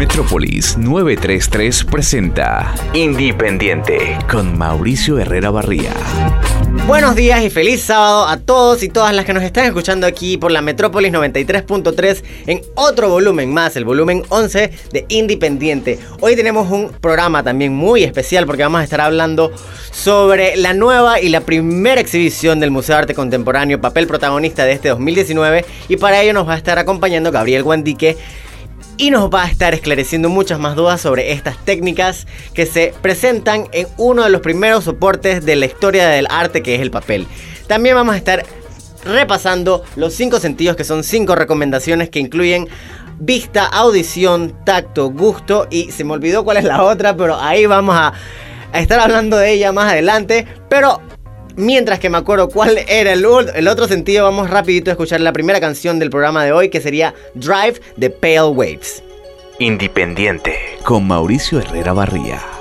Metrópolis 0.00 0.78
933 0.78 1.84
presenta 1.84 2.74
Independiente 2.94 4.16
con 4.30 4.56
Mauricio 4.56 5.18
Herrera 5.18 5.50
Barría. 5.50 5.92
Buenos 6.86 7.14
días 7.16 7.42
y 7.42 7.50
feliz 7.50 7.82
sábado 7.82 8.26
a 8.26 8.38
todos 8.38 8.82
y 8.82 8.88
todas 8.88 9.14
las 9.14 9.26
que 9.26 9.34
nos 9.34 9.42
están 9.42 9.66
escuchando 9.66 10.06
aquí 10.06 10.38
por 10.38 10.52
la 10.52 10.62
Metrópolis 10.62 11.12
93.3 11.12 12.22
en 12.46 12.62
otro 12.76 13.10
volumen 13.10 13.52
más, 13.52 13.76
el 13.76 13.84
volumen 13.84 14.22
11 14.30 14.70
de 14.90 15.04
Independiente. 15.10 15.98
Hoy 16.20 16.34
tenemos 16.34 16.70
un 16.70 16.88
programa 16.88 17.42
también 17.42 17.74
muy 17.74 18.02
especial 18.02 18.46
porque 18.46 18.62
vamos 18.62 18.80
a 18.80 18.84
estar 18.84 19.02
hablando 19.02 19.52
sobre 19.92 20.56
la 20.56 20.72
nueva 20.72 21.20
y 21.20 21.28
la 21.28 21.42
primera 21.42 22.00
exhibición 22.00 22.58
del 22.58 22.70
Museo 22.70 22.94
de 22.96 23.00
Arte 23.00 23.14
Contemporáneo, 23.14 23.82
papel 23.82 24.06
protagonista 24.06 24.64
de 24.64 24.72
este 24.72 24.88
2019 24.88 25.66
y 25.90 25.98
para 25.98 26.22
ello 26.22 26.32
nos 26.32 26.48
va 26.48 26.54
a 26.54 26.56
estar 26.56 26.78
acompañando 26.78 27.30
Gabriel 27.30 27.64
Guandique 27.64 28.16
y 29.00 29.10
nos 29.10 29.30
va 29.30 29.44
a 29.44 29.48
estar 29.48 29.72
esclareciendo 29.72 30.28
muchas 30.28 30.58
más 30.58 30.76
dudas 30.76 31.00
sobre 31.00 31.32
estas 31.32 31.56
técnicas 31.64 32.26
que 32.52 32.66
se 32.66 32.92
presentan 33.00 33.66
en 33.72 33.86
uno 33.96 34.24
de 34.24 34.28
los 34.28 34.42
primeros 34.42 34.84
soportes 34.84 35.42
de 35.46 35.56
la 35.56 35.64
historia 35.64 36.06
del 36.08 36.26
arte 36.28 36.62
que 36.62 36.74
es 36.74 36.82
el 36.82 36.90
papel. 36.90 37.26
También 37.66 37.94
vamos 37.94 38.14
a 38.14 38.18
estar 38.18 38.44
repasando 39.06 39.82
los 39.96 40.12
cinco 40.12 40.38
sentidos 40.38 40.76
que 40.76 40.84
son 40.84 41.02
cinco 41.02 41.34
recomendaciones 41.34 42.10
que 42.10 42.18
incluyen 42.18 42.68
vista, 43.18 43.64
audición, 43.64 44.54
tacto, 44.66 45.08
gusto 45.10 45.66
y 45.70 45.90
se 45.92 46.04
me 46.04 46.12
olvidó 46.12 46.44
cuál 46.44 46.58
es 46.58 46.64
la 46.64 46.82
otra, 46.82 47.16
pero 47.16 47.40
ahí 47.40 47.64
vamos 47.64 47.96
a, 47.96 48.12
a 48.70 48.80
estar 48.80 49.00
hablando 49.00 49.38
de 49.38 49.50
ella 49.50 49.72
más 49.72 49.90
adelante. 49.90 50.46
Pero 50.68 51.00
Mientras 51.60 51.98
que 51.98 52.08
me 52.08 52.18
acuerdo 52.18 52.48
cuál 52.48 52.78
era 52.88 53.12
el, 53.12 53.24
el, 53.54 53.68
otro 53.68 53.86
sentido, 53.86 54.24
vamos 54.24 54.48
rapidito 54.48 54.90
a 54.90 54.92
escuchar 54.92 55.20
la 55.20 55.32
primera 55.32 55.60
canción 55.60 55.98
del 55.98 56.10
programa 56.10 56.44
de 56.44 56.52
hoy, 56.52 56.70
que 56.70 56.80
sería 56.80 57.14
Drive 57.34 57.80
de 57.96 58.10
Pale 58.10 58.48
Waves. 58.48 59.02
Independiente 59.58 60.56
con 60.84 61.06
Mauricio 61.06 61.60
Herrera 61.60 61.92
Barría. 61.92 62.59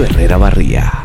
Herrera 0.00 0.38
Barría. 0.38 1.01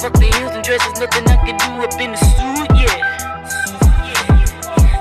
Fuck 0.00 0.14
the 0.14 0.24
heels 0.24 0.52
and 0.52 0.64
dresses, 0.64 0.98
nothing 0.98 1.28
I 1.28 1.36
can 1.44 1.56
do 1.58 1.84
up 1.84 2.00
in 2.00 2.12
the 2.12 2.16
suit, 2.16 2.70
yeah. 2.80 2.96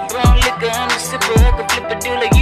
Brown 0.09 0.35
liquor, 0.41 0.71
I'm 0.75 0.89
a 0.89 0.99
sipper, 0.99 1.37
I 1.37 1.51
can 1.55 1.69
flip 1.69 1.89
a 1.89 1.99
deal 2.01 2.15
like. 2.15 2.36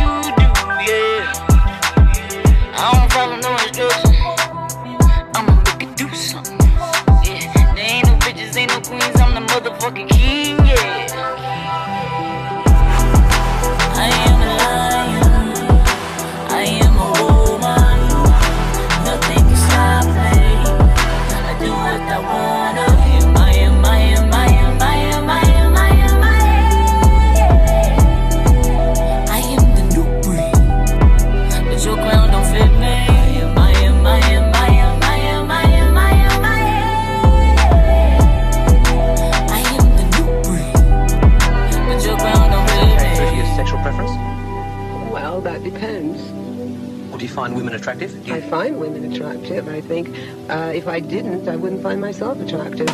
attractive? 47.87 48.31
I 48.31 48.41
find 48.41 48.79
women 48.79 49.13
attractive. 49.13 49.67
I 49.67 49.81
think 49.81 50.09
uh, 50.49 50.71
if 50.73 50.87
I 50.87 50.99
didn't, 50.99 51.47
I 51.47 51.55
wouldn't 51.55 51.83
find 51.83 52.01
myself 52.01 52.39
attractive. 52.39 52.89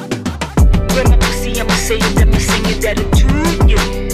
When 0.96 1.08
I 1.14 1.32
see, 1.32 1.60
I'ma 1.60 1.74
that'll 2.82 3.10
do 3.12 3.68
you. 3.68 4.11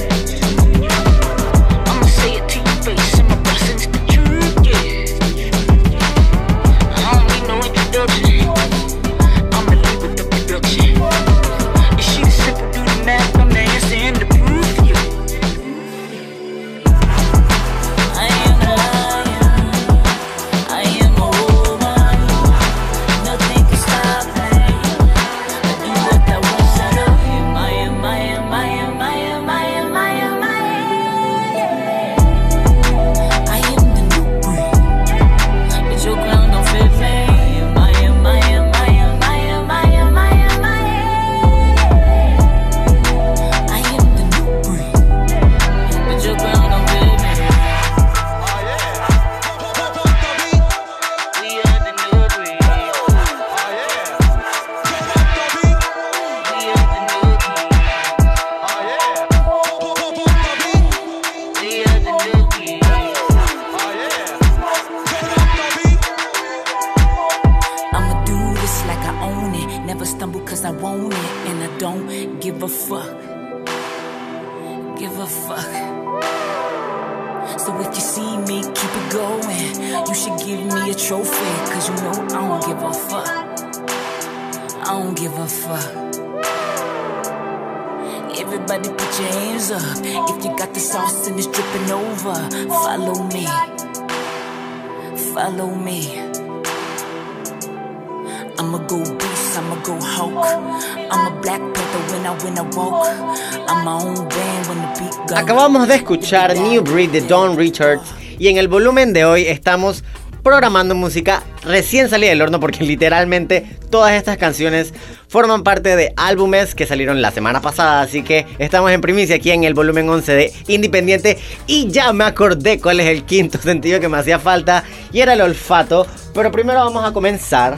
Acabamos 105.35 105.87
de 105.87 105.95
escuchar 105.95 106.57
New 106.57 106.81
Breed 106.81 107.11
de 107.11 107.21
Don 107.21 107.55
Richards 107.55 108.03
y 108.39 108.47
en 108.47 108.57
el 108.57 108.67
volumen 108.67 109.13
de 109.13 109.25
hoy 109.25 109.43
estamos 109.47 110.03
programando 110.47 110.95
música 110.95 111.43
recién 111.61 112.07
salida 112.07 112.29
del 112.29 112.41
horno 112.41 112.61
porque 112.61 112.81
literalmente 112.85 113.65
todas 113.89 114.13
estas 114.13 114.37
canciones 114.37 114.93
forman 115.27 115.61
parte 115.61 115.97
de 115.97 116.13
álbumes 116.15 116.73
que 116.73 116.87
salieron 116.87 117.21
la 117.21 117.31
semana 117.31 117.61
pasada, 117.61 117.99
así 117.99 118.23
que 118.23 118.45
estamos 118.57 118.91
en 118.91 119.01
primicia 119.01 119.35
aquí 119.35 119.51
en 119.51 119.65
el 119.65 119.73
volumen 119.73 120.07
11 120.07 120.33
de 120.33 120.53
Independiente 120.69 121.37
y 121.65 121.89
ya 121.89 122.13
me 122.13 122.23
acordé 122.23 122.79
cuál 122.79 123.01
es 123.01 123.07
el 123.07 123.25
quinto 123.25 123.57
sentido 123.61 123.99
que 123.99 124.07
me 124.07 124.19
hacía 124.19 124.39
falta 124.39 124.85
y 125.11 125.19
era 125.19 125.33
el 125.33 125.41
olfato, 125.41 126.07
pero 126.33 126.49
primero 126.49 126.79
vamos 126.79 127.03
a 127.03 127.11
comenzar 127.11 127.75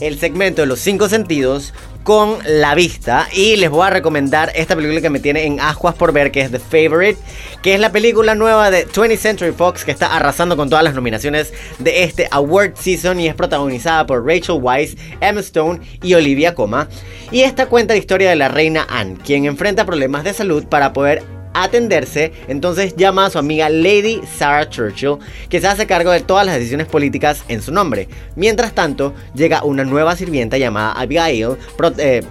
el 0.00 0.18
segmento 0.18 0.62
de 0.62 0.68
los 0.68 0.80
cinco 0.80 1.10
sentidos 1.10 1.74
con 2.06 2.38
la 2.46 2.76
vista 2.76 3.26
y 3.32 3.56
les 3.56 3.68
voy 3.68 3.84
a 3.84 3.90
recomendar 3.90 4.52
esta 4.54 4.76
película 4.76 5.00
que 5.00 5.10
me 5.10 5.18
tiene 5.18 5.44
en 5.44 5.58
ascuas 5.58 5.96
por 5.96 6.12
ver 6.12 6.30
que 6.30 6.40
es 6.40 6.52
The 6.52 6.60
Favorite 6.60 7.18
que 7.62 7.74
es 7.74 7.80
la 7.80 7.90
película 7.90 8.36
nueva 8.36 8.70
de 8.70 8.86
20th 8.86 9.16
Century 9.16 9.50
Fox 9.50 9.84
que 9.84 9.90
está 9.90 10.14
arrasando 10.14 10.56
con 10.56 10.70
todas 10.70 10.84
las 10.84 10.94
nominaciones 10.94 11.52
de 11.80 12.04
este 12.04 12.28
award 12.30 12.76
season 12.76 13.18
y 13.18 13.26
es 13.26 13.34
protagonizada 13.34 14.06
por 14.06 14.24
Rachel 14.24 14.60
Weisz, 14.62 14.96
Emma 15.20 15.40
Stone 15.40 15.80
y 16.00 16.14
Olivia 16.14 16.54
Coma 16.54 16.88
y 17.32 17.40
esta 17.40 17.66
cuenta 17.66 17.94
la 17.94 17.98
historia 17.98 18.30
de 18.30 18.36
la 18.36 18.46
reina 18.46 18.86
Anne 18.88 19.18
quien 19.24 19.44
enfrenta 19.44 19.84
problemas 19.84 20.22
de 20.22 20.32
salud 20.32 20.64
para 20.66 20.92
poder 20.92 21.35
atenderse, 21.62 22.32
entonces 22.48 22.96
llama 22.96 23.26
a 23.26 23.30
su 23.30 23.38
amiga 23.38 23.68
Lady 23.68 24.20
Sarah 24.36 24.68
Churchill, 24.68 25.18
que 25.48 25.60
se 25.60 25.66
hace 25.66 25.86
cargo 25.86 26.10
de 26.10 26.20
todas 26.20 26.46
las 26.46 26.56
decisiones 26.56 26.86
políticas 26.86 27.44
en 27.48 27.62
su 27.62 27.72
nombre. 27.72 28.08
Mientras 28.34 28.72
tanto, 28.72 29.14
llega 29.34 29.64
una 29.64 29.84
nueva 29.84 30.16
sirvienta 30.16 30.58
llamada 30.58 30.92
Abigail, 30.92 31.56
eh, 31.98 32.22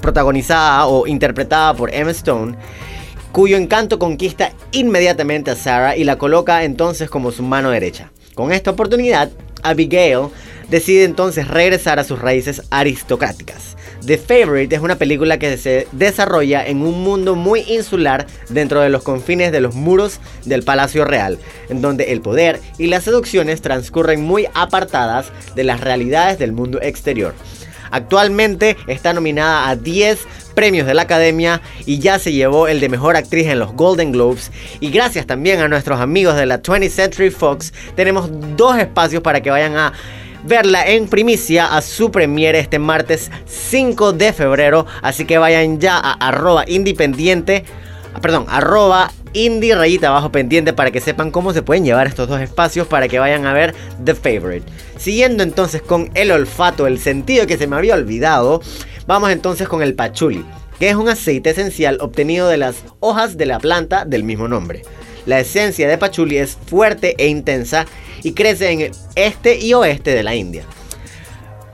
protagonizada 0.00 0.86
o 0.86 1.06
interpretada 1.06 1.74
por 1.74 1.94
Emma 1.94 2.10
Stone, 2.10 2.56
cuyo 3.32 3.56
encanto 3.56 3.98
conquista 3.98 4.52
inmediatamente 4.72 5.50
a 5.50 5.56
Sarah 5.56 5.96
y 5.96 6.04
la 6.04 6.18
coloca 6.18 6.64
entonces 6.64 7.08
como 7.08 7.32
su 7.32 7.42
mano 7.42 7.70
derecha. 7.70 8.10
Con 8.34 8.52
esta 8.52 8.70
oportunidad, 8.70 9.30
Abigail 9.62 10.28
decide 10.68 11.04
entonces 11.04 11.48
regresar 11.48 11.98
a 11.98 12.04
sus 12.04 12.18
raíces 12.18 12.62
aristocráticas. 12.70 13.76
The 14.04 14.16
Favorite 14.16 14.74
es 14.74 14.80
una 14.80 14.96
película 14.96 15.38
que 15.38 15.56
se 15.58 15.86
desarrolla 15.92 16.66
en 16.66 16.82
un 16.82 17.02
mundo 17.02 17.36
muy 17.36 17.60
insular 17.68 18.26
dentro 18.48 18.80
de 18.80 18.88
los 18.88 19.02
confines 19.02 19.52
de 19.52 19.60
los 19.60 19.74
muros 19.74 20.20
del 20.46 20.62
Palacio 20.62 21.04
Real, 21.04 21.38
en 21.68 21.82
donde 21.82 22.12
el 22.12 22.22
poder 22.22 22.60
y 22.78 22.86
las 22.86 23.04
seducciones 23.04 23.60
transcurren 23.60 24.22
muy 24.22 24.46
apartadas 24.54 25.32
de 25.54 25.64
las 25.64 25.80
realidades 25.80 26.38
del 26.38 26.52
mundo 26.52 26.80
exterior. 26.80 27.34
Actualmente 27.90 28.76
está 28.86 29.12
nominada 29.12 29.68
a 29.68 29.76
10 29.76 30.26
premios 30.54 30.86
de 30.86 30.94
la 30.94 31.02
Academia 31.02 31.60
y 31.86 31.98
ya 31.98 32.18
se 32.18 32.32
llevó 32.32 32.68
el 32.68 32.80
de 32.80 32.88
Mejor 32.88 33.16
Actriz 33.16 33.46
en 33.48 33.58
los 33.58 33.72
Golden 33.72 34.12
Globes. 34.12 34.50
Y 34.80 34.90
gracias 34.90 35.26
también 35.26 35.60
a 35.60 35.68
nuestros 35.68 36.00
amigos 36.00 36.36
de 36.36 36.46
la 36.46 36.62
20th 36.62 36.90
Century 36.90 37.30
Fox, 37.30 37.72
tenemos 37.96 38.30
dos 38.56 38.78
espacios 38.78 39.22
para 39.22 39.40
que 39.40 39.50
vayan 39.50 39.76
a 39.76 39.92
verla 40.44 40.86
en 40.86 41.08
primicia 41.08 41.76
a 41.76 41.82
su 41.82 42.10
premiere 42.10 42.58
este 42.58 42.78
martes 42.78 43.30
5 43.46 44.12
de 44.12 44.32
febrero. 44.32 44.86
Así 45.02 45.24
que 45.24 45.38
vayan 45.38 45.80
ya 45.80 45.96
a 45.96 46.12
arroba 46.12 46.64
independiente, 46.66 47.64
perdón, 48.20 48.46
arroba 48.48 49.10
indie 49.32 49.74
rayita 49.74 50.08
abajo 50.08 50.32
pendiente 50.32 50.72
para 50.72 50.90
que 50.90 51.00
sepan 51.00 51.30
cómo 51.30 51.52
se 51.52 51.62
pueden 51.62 51.84
llevar 51.84 52.06
estos 52.06 52.28
dos 52.28 52.40
espacios 52.40 52.86
para 52.86 53.08
que 53.08 53.18
vayan 53.18 53.46
a 53.46 53.52
ver 53.52 53.74
The 54.04 54.14
Favorite. 54.14 54.66
Siguiendo 54.96 55.42
entonces 55.42 55.82
con 55.82 56.10
el 56.14 56.30
olfato, 56.30 56.86
el 56.86 56.98
sentido 56.98 57.46
que 57.46 57.56
se 57.56 57.66
me 57.66 57.76
había 57.76 57.94
olvidado, 57.94 58.60
vamos 59.06 59.30
entonces 59.30 59.68
con 59.68 59.82
el 59.82 59.94
pachuli, 59.94 60.44
que 60.78 60.88
es 60.88 60.96
un 60.96 61.08
aceite 61.08 61.50
esencial 61.50 61.98
obtenido 62.00 62.48
de 62.48 62.56
las 62.56 62.84
hojas 62.98 63.36
de 63.36 63.46
la 63.46 63.60
planta 63.60 64.04
del 64.04 64.24
mismo 64.24 64.48
nombre. 64.48 64.82
La 65.26 65.40
esencia 65.40 65.88
de 65.88 65.98
pachuli 65.98 66.38
es 66.38 66.56
fuerte 66.66 67.14
e 67.18 67.28
intensa 67.28 67.86
y 68.22 68.32
crece 68.32 68.70
en 68.70 68.80
el 68.80 68.92
este 69.14 69.58
y 69.58 69.74
oeste 69.74 70.14
de 70.14 70.22
la 70.22 70.34
India. 70.34 70.64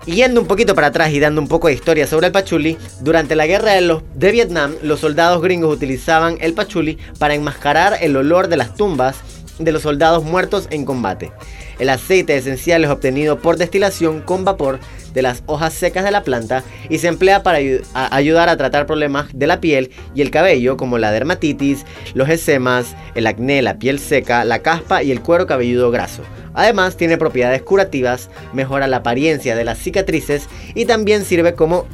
Yendo 0.07 0.41
un 0.41 0.47
poquito 0.47 0.77
para 0.77 0.89
atrás 0.89 1.11
y 1.11 1.19
dando 1.19 1.41
un 1.41 1.49
poco 1.49 1.67
de 1.67 1.75
historia 1.75 2.07
sobre 2.07 2.29
el 2.29 2.33
pachuli, 2.33 2.79
durante 3.01 3.35
la 3.35 3.49
guerra 3.49 3.73
de, 3.73 4.31
Vietnam, 4.31 4.75
los 4.83 5.01
soldados 5.01 5.43
gringos 5.43 5.75
utilizaban 5.75 6.39
el 6.41 6.55
pachuli 6.55 6.97
para 7.19 7.35
enmascarar 7.35 7.99
el 8.01 8.17
olor 8.17 8.47
de 8.47 8.57
las 8.57 8.77
tumbas 8.77 9.17
de 9.59 9.73
los 9.73 9.83
soldados 9.83 10.23
muertos 10.23 10.69
en 10.71 10.85
combate. 10.85 11.33
El 11.81 11.89
aceite 11.89 12.37
esencial 12.37 12.85
es 12.85 12.91
obtenido 12.91 13.41
por 13.41 13.57
destilación 13.57 14.21
con 14.21 14.45
vapor 14.45 14.79
de 15.17 15.23
las 15.23 15.43
hojas 15.47 15.73
secas 15.73 16.05
de 16.05 16.11
la 16.11 16.23
planta 16.23 16.63
y 16.91 16.99
se 16.99 17.09
emplea 17.09 17.43
para 17.43 17.59
ayudar 17.95 18.51
a 18.51 18.57
tratar 18.59 18.87
problemas 18.87 19.29
de 19.33 19.47
la 19.47 19.63
piel 19.63 19.91
y 20.15 20.21
el 20.21 20.31
cabello 20.31 20.77
como 20.77 20.99
la 20.99 21.11
dermatitis, 21.11 21.87
los 22.13 22.29
eczemas, 22.29 22.95
el 23.15 23.27
acné, 23.27 23.63
la 23.63 23.79
piel 23.79 23.99
seca, 23.99 24.45
la 24.45 24.59
caspa 24.59 25.03
y 25.03 25.11
el 25.11 25.23
cuero 25.23 25.47
cabelludo 25.47 25.91
graso. 25.91 26.23
Además 26.53 26.99
tiene 26.99 27.17
propiedades 27.17 27.63
curativas, 27.63 28.29
mejora 28.53 28.87
la 28.87 28.99
apariencia 28.99 29.57
de 29.57 29.65
las 29.65 29.79
cicatrices 29.79 30.49
y 30.75 30.85
también 30.85 31.25
sirve 31.25 31.55
como 31.55 31.87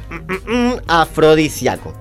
afrodisíaco. 0.87 1.93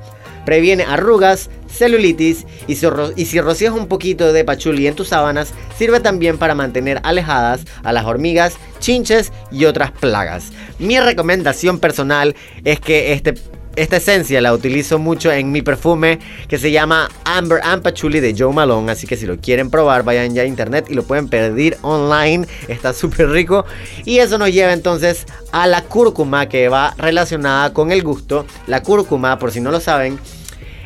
Previene 0.45 0.83
arrugas, 0.83 1.51
celulitis 1.69 2.47
y 2.67 2.75
si, 2.75 2.87
y 3.17 3.41
rocías 3.41 3.73
un 3.73 3.87
poquito 3.87 4.33
de 4.33 4.45
pachuli 4.45 4.89
en 4.89 4.97
tus 4.97 5.09
sábanas, 5.09 5.55
sirve 5.79 6.01
también 6.01 6.37
para 6.37 6.57
mantener 6.57 7.01
alejadas 7.05 7.61
a 7.85 7.93
las 7.93 8.07
hormigas, 8.07 8.57
chinches 8.83 9.33
y 9.51 9.65
otras 9.65 9.93
plagas. 9.93 10.53
Mi 10.79 11.01
recomendación 11.01 11.79
personal 11.79 12.37
es 12.65 12.81
que 12.81 13.15
este 13.15 13.35
esta 13.75 13.97
esencia 13.97 14.43
la 14.43 14.53
utilizo 14.53 14.99
mucho 14.99 15.33
en 15.33 15.51
mi 15.51 15.63
perfume 15.63 16.19
que 16.47 16.59
se 16.59 16.71
llama 16.71 17.09
Amber 17.25 17.59
and 17.63 17.83
Patchouli 17.83 18.21
de 18.21 18.35
Joe 18.37 18.53
Malone. 18.53 18.93
Así 18.93 19.07
que 19.07 19.17
si 19.17 19.25
lo 19.25 19.39
quieren 19.39 19.71
probar, 19.71 20.03
vayan 20.03 20.35
ya 20.35 20.43
a 20.43 20.45
internet 20.45 20.87
y 20.91 20.95
lo 20.95 21.05
pueden 21.05 21.29
pedir 21.29 21.79
online. 21.81 22.47
Está 22.69 22.93
súper 22.93 23.31
rico. 23.31 23.65
Y 24.05 24.19
eso 24.19 24.37
nos 24.37 24.53
lleva 24.53 24.75
entonces 24.75 25.25
a 25.53 25.67
la 25.67 25.83
cúrcuma 25.85 26.51
que 26.51 26.69
va 26.69 26.95
relacionada 26.99 27.73
con 27.73 27.93
el 27.93 28.03
gusto. 28.03 28.45
La 28.67 28.83
cúrcuma, 28.83 29.39
por 29.39 29.53
si 29.53 29.61
no 29.61 29.71
lo 29.71 29.81
saben, 29.81 30.19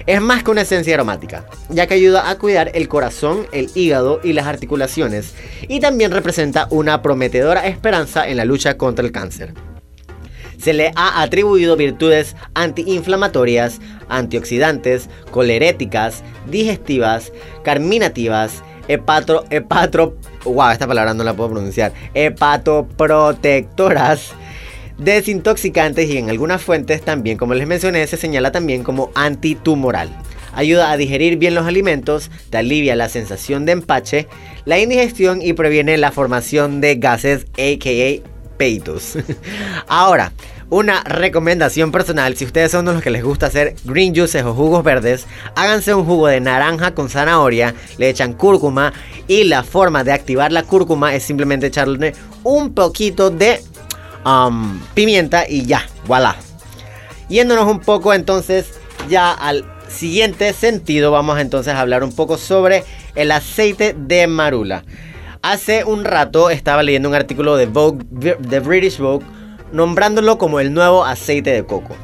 es 0.07 0.21
más 0.21 0.43
que 0.43 0.51
una 0.51 0.63
esencia 0.63 0.95
aromática, 0.95 1.47
ya 1.69 1.87
que 1.87 1.95
ayuda 1.95 2.31
a 2.31 2.39
cuidar 2.39 2.71
el 2.75 2.89
corazón, 2.89 3.47
el 3.53 3.71
hígado 3.75 4.21
y 4.23 4.33
las 4.33 4.47
articulaciones. 4.47 5.35
Y 5.69 5.81
también 5.81 6.13
representa 6.13 6.69
una 6.71 7.03
prometedora 7.03 7.67
esperanza 7.67 8.29
en 8.29 8.37
la 8.37 8.45
lucha 8.45 8.77
contra 8.77 9.05
el 9.05 9.13
cáncer 9.13 9.55
se 10.59 10.73
le 10.73 10.93
ha 10.97 11.23
atribuido 11.23 11.77
virtudes 11.77 12.35
antiinflamatorias, 12.55 13.81
antioxidantes, 14.09 15.09
coleréticas, 15.31 16.25
digestivas, 16.51 17.31
carminativas, 17.63 18.65
hepatro, 18.89 19.45
wow, 20.45 20.71
esta 20.71 20.87
palabra 20.87 21.13
no 21.15 21.25
la 21.25 21.35
puedo 21.35 21.51
pronunciar, 21.51 21.93
hepatoprotectoras, 22.15 24.33
desintoxicantes 24.99 26.09
y 26.09 26.19
en 26.19 26.31
algunas 26.31 26.63
fuentes 26.63 27.03
también, 27.03 27.39
como 27.39 27.55
les 27.55 27.67
mencioné, 27.67 28.07
se 28.07 28.17
señala 28.17 28.53
también 28.53 28.83
como 28.83 29.11
antitumoral. 29.15 30.11
Ayuda 30.55 30.91
a 30.91 30.97
digerir 30.97 31.37
bien 31.37 31.55
los 31.55 31.67
alimentos, 31.67 32.31
te 32.49 32.57
alivia 32.57 32.97
la 32.97 33.11
sensación 33.11 33.67
de 33.67 33.73
empache, 33.73 34.27
la 34.65 34.79
indigestión 34.79 35.43
y 35.43 35.53
previene 35.53 35.99
la 35.99 36.13
formación 36.13 36.81
de 36.81 36.97
gases, 36.97 37.47
aka 37.53 38.27
peitos. 38.57 39.19
Ahora, 39.87 40.33
una 40.71 41.05
recomendación 41.05 41.93
personal, 41.93 42.37
si 42.37 42.45
ustedes 42.45 42.73
son 42.73 42.87
de 42.87 42.95
los 42.95 43.03
que 43.03 43.11
les 43.11 43.23
gusta 43.23 43.47
hacer 43.47 43.77
green 43.85 44.15
juices 44.15 44.45
o 44.45 44.55
jugos 44.55 44.83
verdes, 44.83 45.27
háganse 45.55 45.95
un 45.95 46.05
jugo 46.05 46.27
de 46.27 46.41
naranja 46.41 46.95
con 46.95 47.09
zanahoria, 47.09 47.75
le 47.99 48.09
echan 48.09 48.33
cúrcuma 48.33 48.93
y 49.29 49.45
la 49.45 49.63
forma 49.63 50.05
de 50.05 50.13
activar 50.13 50.53
la 50.53 50.65
cúrcuma 50.65 51.15
es 51.15 51.23
simplemente 51.23 51.67
echarle 51.67 52.15
un 52.43 52.75
poquito 52.75 53.31
de 53.31 53.61
um, 54.27 54.81
pimienta 54.95 55.49
y 55.49 55.65
ya, 55.65 55.87
voilà. 56.07 56.37
Yéndonos 57.29 57.67
un 57.71 57.81
poco 57.81 58.13
entonces 58.13 58.67
ya 59.09 59.33
al 59.33 59.65
siguiente 59.89 60.53
sentido, 60.53 61.11
vamos 61.13 61.39
entonces 61.39 61.75
a 61.75 61.81
hablar 61.81 62.05
un 62.05 62.15
poco 62.15 62.37
sobre 62.37 62.85
el 63.15 63.31
aceite 63.31 63.95
de 63.97 64.27
marula. 64.27 64.85
Hace 65.43 65.85
un 65.85 66.05
rato 66.05 66.51
estaba 66.51 66.83
leyendo 66.83 67.09
un 67.09 67.15
artículo 67.15 67.57
de 67.57 67.67
Vogue, 67.67 68.05
de 68.11 68.61
British 68.61 68.99
Vogue, 68.99 69.25
nombrándolo 69.73 70.39
como 70.39 70.61
el 70.61 70.75
nuevo 70.75 71.05
aceite 71.05 71.51
de 71.51 71.65
coco. 71.65 71.97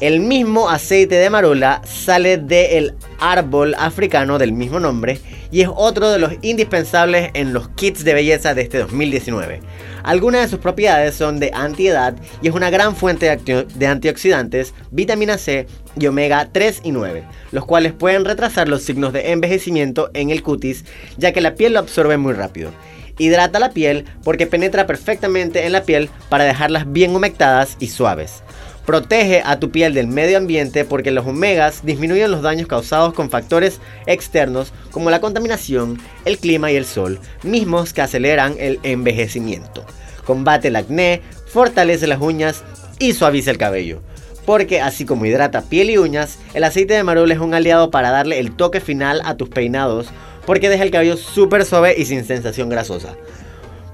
El 0.00 0.20
mismo 0.20 0.68
aceite 0.68 1.14
de 1.14 1.30
marula 1.30 1.80
sale 1.84 2.36
del 2.36 2.94
árbol 3.18 3.74
africano 3.78 4.38
del 4.38 4.52
mismo 4.52 4.78
nombre 4.78 5.20
y 5.50 5.62
es 5.62 5.68
otro 5.74 6.10
de 6.10 6.18
los 6.18 6.32
indispensables 6.42 7.30
en 7.34 7.52
los 7.52 7.68
kits 7.70 8.04
de 8.04 8.14
belleza 8.14 8.54
de 8.54 8.62
este 8.62 8.78
2019. 8.78 9.60
Algunas 10.02 10.42
de 10.42 10.48
sus 10.48 10.60
propiedades 10.60 11.14
son 11.14 11.40
de 11.40 11.50
antiedad 11.52 12.14
y 12.42 12.48
es 12.48 12.54
una 12.54 12.70
gran 12.70 12.94
fuente 12.94 13.36
de 13.36 13.86
antioxidantes, 13.86 14.74
vitamina 14.90 15.36
C 15.38 15.66
y 15.98 16.06
omega 16.06 16.48
3 16.52 16.80
y 16.84 16.92
9, 16.92 17.24
los 17.52 17.64
cuales 17.64 17.92
pueden 17.92 18.24
retrasar 18.24 18.68
los 18.68 18.82
signos 18.82 19.12
de 19.12 19.32
envejecimiento 19.32 20.10
en 20.14 20.30
el 20.30 20.42
cutis 20.42 20.84
ya 21.16 21.32
que 21.32 21.40
la 21.40 21.54
piel 21.54 21.72
lo 21.72 21.80
absorbe 21.80 22.16
muy 22.16 22.34
rápido. 22.34 22.70
Hidrata 23.18 23.58
la 23.58 23.70
piel 23.70 24.04
porque 24.22 24.46
penetra 24.46 24.86
perfectamente 24.86 25.64
en 25.64 25.72
la 25.72 25.84
piel 25.84 26.10
para 26.28 26.44
dejarlas 26.44 26.92
bien 26.92 27.16
humectadas 27.16 27.76
y 27.80 27.88
suaves. 27.88 28.42
Protege 28.86 29.42
a 29.44 29.58
tu 29.58 29.72
piel 29.72 29.94
del 29.94 30.06
medio 30.06 30.38
ambiente 30.38 30.84
porque 30.84 31.10
los 31.10 31.26
omegas 31.26 31.84
disminuyen 31.84 32.30
los 32.30 32.42
daños 32.42 32.68
causados 32.68 33.14
con 33.14 33.30
factores 33.30 33.80
externos 34.06 34.72
como 34.92 35.10
la 35.10 35.20
contaminación, 35.20 36.00
el 36.24 36.38
clima 36.38 36.70
y 36.70 36.76
el 36.76 36.86
sol, 36.86 37.18
mismos 37.42 37.92
que 37.92 38.02
aceleran 38.02 38.54
el 38.60 38.78
envejecimiento. 38.84 39.84
Combate 40.24 40.68
el 40.68 40.76
acné, 40.76 41.20
fortalece 41.48 42.06
las 42.06 42.20
uñas 42.20 42.62
y 43.00 43.12
suaviza 43.12 43.50
el 43.50 43.58
cabello. 43.58 44.02
Porque 44.44 44.80
así 44.80 45.04
como 45.04 45.26
hidrata 45.26 45.62
piel 45.62 45.90
y 45.90 45.98
uñas, 45.98 46.38
el 46.54 46.62
aceite 46.62 46.94
de 46.94 47.02
marula 47.02 47.34
es 47.34 47.40
un 47.40 47.54
aliado 47.54 47.90
para 47.90 48.12
darle 48.12 48.38
el 48.38 48.54
toque 48.54 48.80
final 48.80 49.20
a 49.24 49.36
tus 49.36 49.48
peinados 49.48 50.06
porque 50.46 50.68
deja 50.68 50.84
el 50.84 50.92
cabello 50.92 51.16
súper 51.16 51.64
suave 51.64 51.96
y 51.98 52.04
sin 52.04 52.24
sensación 52.24 52.68
grasosa. 52.68 53.16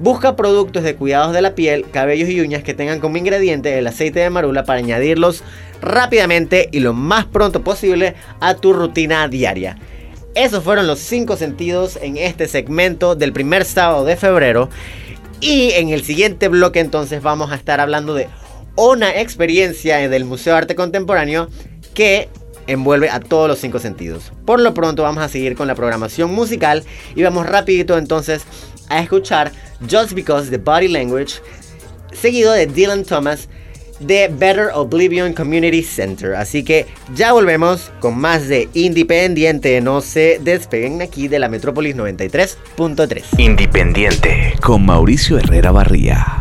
Busca 0.02 0.35
productos 0.35 0.82
de 0.82 0.97
cuidados 0.97 1.32
de 1.32 1.42
la 1.42 1.54
piel, 1.54 1.88
cabellos 1.88 2.28
y 2.28 2.40
uñas 2.40 2.64
que 2.64 2.75
tengan 2.75 2.99
como 2.99 3.18
ingrediente 3.18 3.78
el 3.78 3.87
aceite 3.87 4.18
de 4.18 4.30
marula 4.30 4.64
para 4.64 4.80
añadirlos 4.80 5.44
rápidamente 5.80 6.68
y 6.73 6.80
lo 6.80 6.92
más 6.92 7.26
pronto 7.26 7.62
posible 7.62 8.16
a 8.40 8.56
tu 8.56 8.73
rutina 8.73 9.28
diaria. 9.28 9.78
Esos 10.35 10.64
fueron 10.64 10.88
los 10.88 10.99
5 10.99 11.37
sentidos 11.37 12.00
en 12.02 12.16
este 12.16 12.49
segmento 12.49 13.14
del 13.14 13.32
primer 13.32 13.64
sábado 13.64 14.04
de 14.04 14.16
febrero. 14.16 14.71
Y 15.40 15.71
en 15.75 15.90
el 15.90 16.02
siguiente 16.02 16.49
bloque 16.49 16.80
entonces 16.80 17.23
vamos 17.23 17.52
a 17.52 17.54
estar 17.54 17.78
hablando 17.78 18.12
de 18.14 18.26
una 18.75 19.21
experiencia 19.21 20.09
del 20.09 20.25
Museo 20.25 20.54
de 20.54 20.59
Arte 20.59 20.75
Contemporáneo 20.75 21.49
que 21.94 22.28
envuelve 22.66 23.09
a 23.09 23.21
todos 23.21 23.47
los 23.47 23.61
cinco 23.61 23.78
sentidos. 23.78 24.32
Por 24.44 24.61
lo 24.61 24.75
pronto 24.75 25.04
vamos 25.04 25.23
a 25.23 25.28
seguir 25.28 25.54
con 25.54 25.68
la 25.68 25.76
programación 25.76 26.32
musical 26.32 26.82
y 27.14 27.23
vamos 27.23 27.47
rapidito 27.47 27.99
entonces 27.99 28.42
a 28.92 29.00
escuchar 29.00 29.52
Just 29.88 30.12
Because 30.12 30.50
the 30.50 30.58
Body 30.58 30.88
Language, 30.88 31.34
seguido 32.12 32.52
de 32.52 32.66
Dylan 32.66 33.04
Thomas 33.04 33.49
de 34.06 34.28
Better 34.28 34.70
Oblivion 34.75 35.32
Community 35.32 35.82
Center. 35.82 36.34
Así 36.34 36.62
que 36.64 36.87
ya 37.14 37.32
volvemos 37.32 37.92
con 38.00 38.18
más 38.18 38.49
de 38.49 38.68
Independiente. 38.75 39.80
No 39.80 40.00
se 40.00 40.40
despeguen 40.42 41.02
aquí 41.02 41.28
de 41.28 41.38
la 41.38 41.49
Metrópolis 41.49 41.96
93.3. 41.96 43.22
Independiente 43.38 44.54
con 44.61 44.84
Mauricio 44.84 45.38
Herrera 45.38 45.70
Barría. 45.72 46.38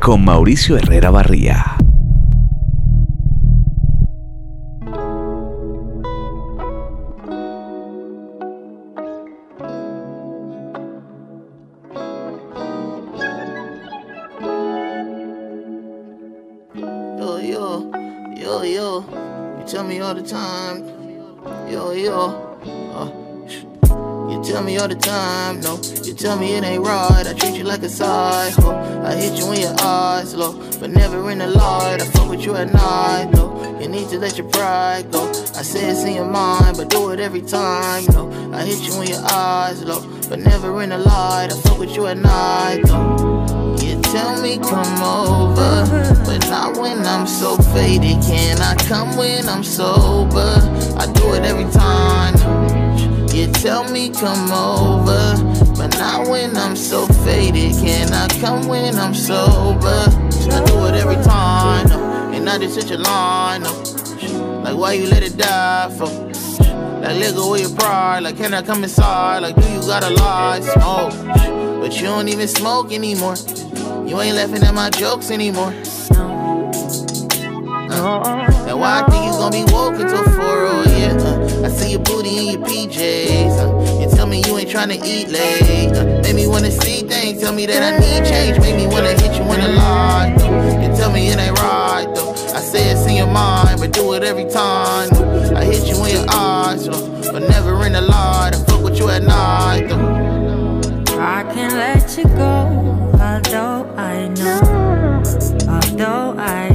Con 0.00 0.24
Mauricio 0.24 0.76
Herrera 0.76 1.10
Barría. 1.10 1.83
All 24.78 24.88
the 24.88 24.94
time, 24.94 25.60
no. 25.60 25.80
You 26.02 26.14
tell 26.14 26.38
me 26.38 26.54
it 26.54 26.64
ain't 26.64 26.82
right. 26.82 27.26
I 27.26 27.32
treat 27.34 27.54
you 27.54 27.64
like 27.64 27.82
a 27.82 27.88
side 27.88 28.52
hoe. 28.54 28.74
I 29.04 29.14
hit 29.14 29.38
you 29.38 29.52
in 29.52 29.60
your 29.60 29.74
eyes, 29.80 30.34
low. 30.34 30.52
But 30.80 30.90
never 30.90 31.30
in 31.30 31.38
the 31.38 31.46
light. 31.46 32.00
I 32.00 32.04
fuck 32.06 32.28
with 32.30 32.44
you 32.44 32.56
at 32.56 32.72
night, 32.72 33.30
no. 33.32 33.78
You 33.80 33.88
need 33.88 34.08
to 34.08 34.18
let 34.18 34.38
your 34.38 34.48
pride 34.48 35.10
go. 35.12 35.28
I 35.28 35.62
say 35.62 35.90
it's 35.90 36.04
in 36.04 36.14
your 36.14 36.24
mind, 36.24 36.76
but 36.76 36.88
do 36.88 37.10
it 37.10 37.20
every 37.20 37.42
time, 37.42 38.04
no. 38.12 38.30
I 38.52 38.64
hit 38.64 38.80
you 38.80 39.00
in 39.02 39.08
your 39.08 39.24
eyes, 39.30 39.82
low. 39.84 40.00
But 40.28 40.40
never 40.40 40.82
in 40.82 40.90
the 40.90 40.98
light. 40.98 41.48
I 41.52 41.60
fuck 41.62 41.78
with 41.78 41.94
you 41.94 42.06
at 42.06 42.16
night, 42.16 42.82
no. 42.86 43.76
You 43.80 44.00
tell 44.00 44.40
me 44.40 44.58
come 44.58 45.02
over, 45.02 45.84
but 46.24 46.48
not 46.48 46.78
when 46.78 47.04
I'm 47.04 47.26
so 47.26 47.56
faded. 47.74 48.22
Can 48.22 48.60
I 48.60 48.74
come 48.76 49.16
when 49.16 49.48
I'm 49.48 49.62
sober? 49.62 50.58
I 50.96 51.10
do 51.12 51.34
it 51.34 51.44
every 51.44 51.70
time. 51.70 52.63
You 53.34 53.48
tell 53.48 53.90
me 53.90 54.10
come 54.10 54.52
over, 54.52 55.34
but 55.76 55.98
not 55.98 56.28
when 56.28 56.56
I'm 56.56 56.76
so 56.76 57.04
faded. 57.24 57.72
Can 57.72 58.12
I 58.12 58.28
come 58.40 58.68
when 58.68 58.94
I'm 58.94 59.12
sober? 59.12 59.88
I 59.88 60.62
do 60.64 60.86
it 60.86 60.94
every 60.94 61.16
time, 61.24 61.90
and 62.32 62.48
I 62.48 62.58
just 62.58 62.76
hit 62.76 62.90
your 62.90 63.00
line. 63.00 63.64
Like 64.62 64.76
why 64.76 64.92
you 64.92 65.08
let 65.08 65.24
it 65.24 65.36
die 65.36 65.90
for? 65.98 66.06
Like 66.06 67.18
let 67.18 67.34
go 67.34 67.54
of 67.54 67.60
your 67.60 67.74
pride. 67.74 68.20
Like 68.20 68.36
can 68.36 68.54
I 68.54 68.62
come 68.62 68.84
inside? 68.84 69.40
Like 69.40 69.56
do 69.56 69.68
you 69.68 69.80
got 69.80 70.04
a 70.04 70.10
lie? 70.10 70.60
Smoke, 70.60 71.12
but 71.80 71.92
you 71.96 72.04
don't 72.06 72.28
even 72.28 72.46
smoke 72.46 72.92
anymore. 72.92 73.34
You 74.06 74.20
ain't 74.20 74.36
laughing 74.36 74.62
at 74.62 74.74
my 74.74 74.90
jokes 74.90 75.32
anymore. 75.32 75.74
Uh, 77.90 78.53
why 78.78 79.00
I 79.00 79.10
think 79.10 79.24
you 79.24 79.32
gonna 79.32 79.50
be 79.50 79.64
woke 79.72 79.94
until 79.94 80.24
4 80.24 80.34
oh 80.34 80.84
yeah. 80.88 81.14
Uh, 81.14 81.66
I 81.66 81.68
see 81.68 81.92
your 81.92 82.00
booty 82.00 82.38
in 82.38 82.44
your 82.52 82.68
PJs. 82.68 83.56
Uh, 83.58 84.00
you 84.00 84.08
tell 84.16 84.26
me 84.26 84.42
you 84.46 84.58
ain't 84.58 84.68
tryna 84.70 85.02
eat 85.04 85.28
late. 85.28 85.92
Uh, 85.96 86.22
make 86.22 86.34
me 86.34 86.46
wanna 86.46 86.70
see 86.70 87.06
things. 87.06 87.40
Tell 87.40 87.52
me 87.52 87.66
that 87.66 87.82
I 87.82 87.98
need 87.98 88.28
change. 88.28 88.58
Make 88.58 88.76
me 88.76 88.86
wanna 88.86 89.12
hit 89.12 89.34
you 89.36 89.44
in 89.52 89.60
the 89.60 89.68
lie. 89.68 90.34
Though. 90.38 90.80
You 90.82 90.96
tell 90.96 91.12
me 91.12 91.28
it 91.28 91.38
ain't 91.38 91.58
right 91.60 92.06
though. 92.14 92.32
I 92.32 92.60
say 92.60 92.90
it's 92.90 93.06
in 93.06 93.16
your 93.16 93.26
mind, 93.26 93.80
but 93.80 93.92
do 93.92 94.14
it 94.14 94.22
every 94.22 94.48
time. 94.50 95.08
Though. 95.10 95.56
I 95.56 95.64
hit 95.64 95.86
you 95.86 96.02
in 96.04 96.14
your 96.16 96.26
eyes, 96.30 96.86
though, 96.86 97.32
but 97.32 97.42
never 97.48 97.84
in 97.86 97.92
the 97.92 98.00
light. 98.00 98.52
I 98.54 98.64
fuck 98.64 98.82
with 98.82 98.98
you 98.98 99.08
at 99.10 99.22
night 99.22 99.88
though. 99.88 100.24
I 101.20 101.42
can't 101.54 101.74
let 101.74 102.16
you 102.18 102.24
go, 102.24 103.10
although 103.20 103.86
I 103.96 104.28
know, 104.28 105.22
although 105.68 106.34
I 106.38 106.73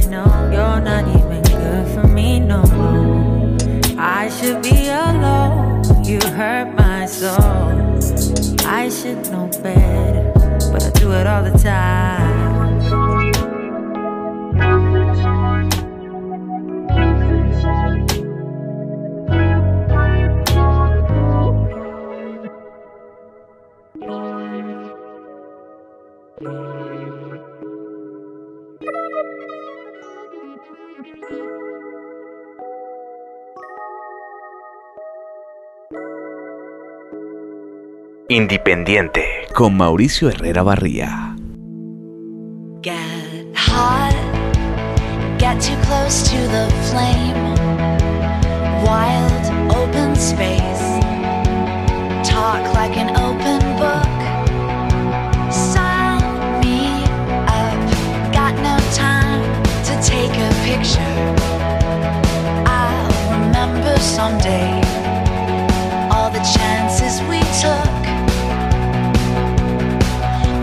should 4.40 4.62
be 4.62 4.88
alone, 4.88 5.84
you 6.02 6.18
hurt 6.30 6.74
my 6.74 7.04
soul. 7.04 7.36
I 8.66 8.88
should 8.88 9.30
know 9.30 9.50
better, 9.62 10.32
but 10.72 10.82
I 10.82 10.90
do 10.98 11.12
it 11.12 11.26
all 11.26 11.42
the 11.42 11.58
time. 11.58 12.79
Independiente 38.30 39.48
con 39.52 39.76
Mauricio 39.76 40.28
Herrera 40.28 40.62
Barría. 40.62 41.34
Get 42.80 43.56
hot, 43.56 44.14
get 45.36 45.60
too 45.60 45.74
close 45.82 46.22
to 46.30 46.36
the 46.36 46.70
flame. 46.88 47.56
Wild 48.84 49.74
open 49.74 50.14
space, 50.14 51.00
talk 52.22 52.62
like 52.72 52.96
an 52.96 53.09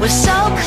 We're 0.07 0.13
so 0.13 0.31
close 0.31 0.66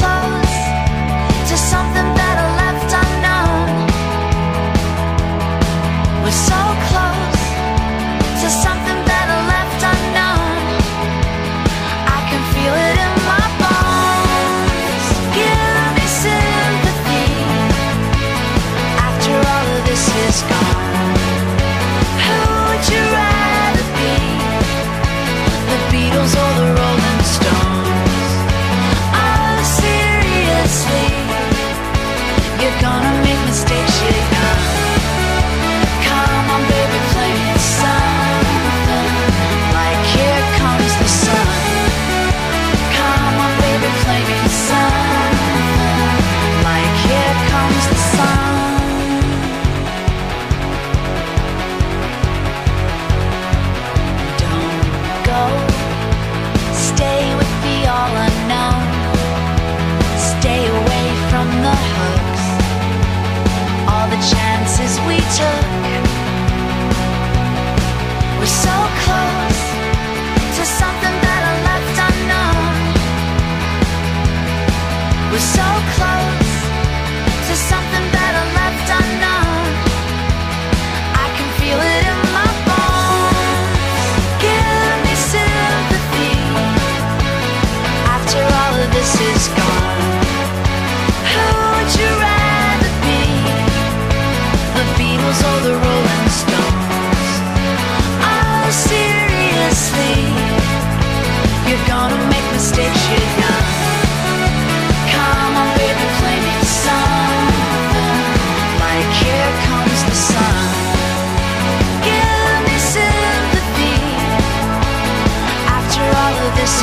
they've 32.70 32.82
gone 32.82 33.09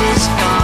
is 0.00 0.28
gone. 0.28 0.57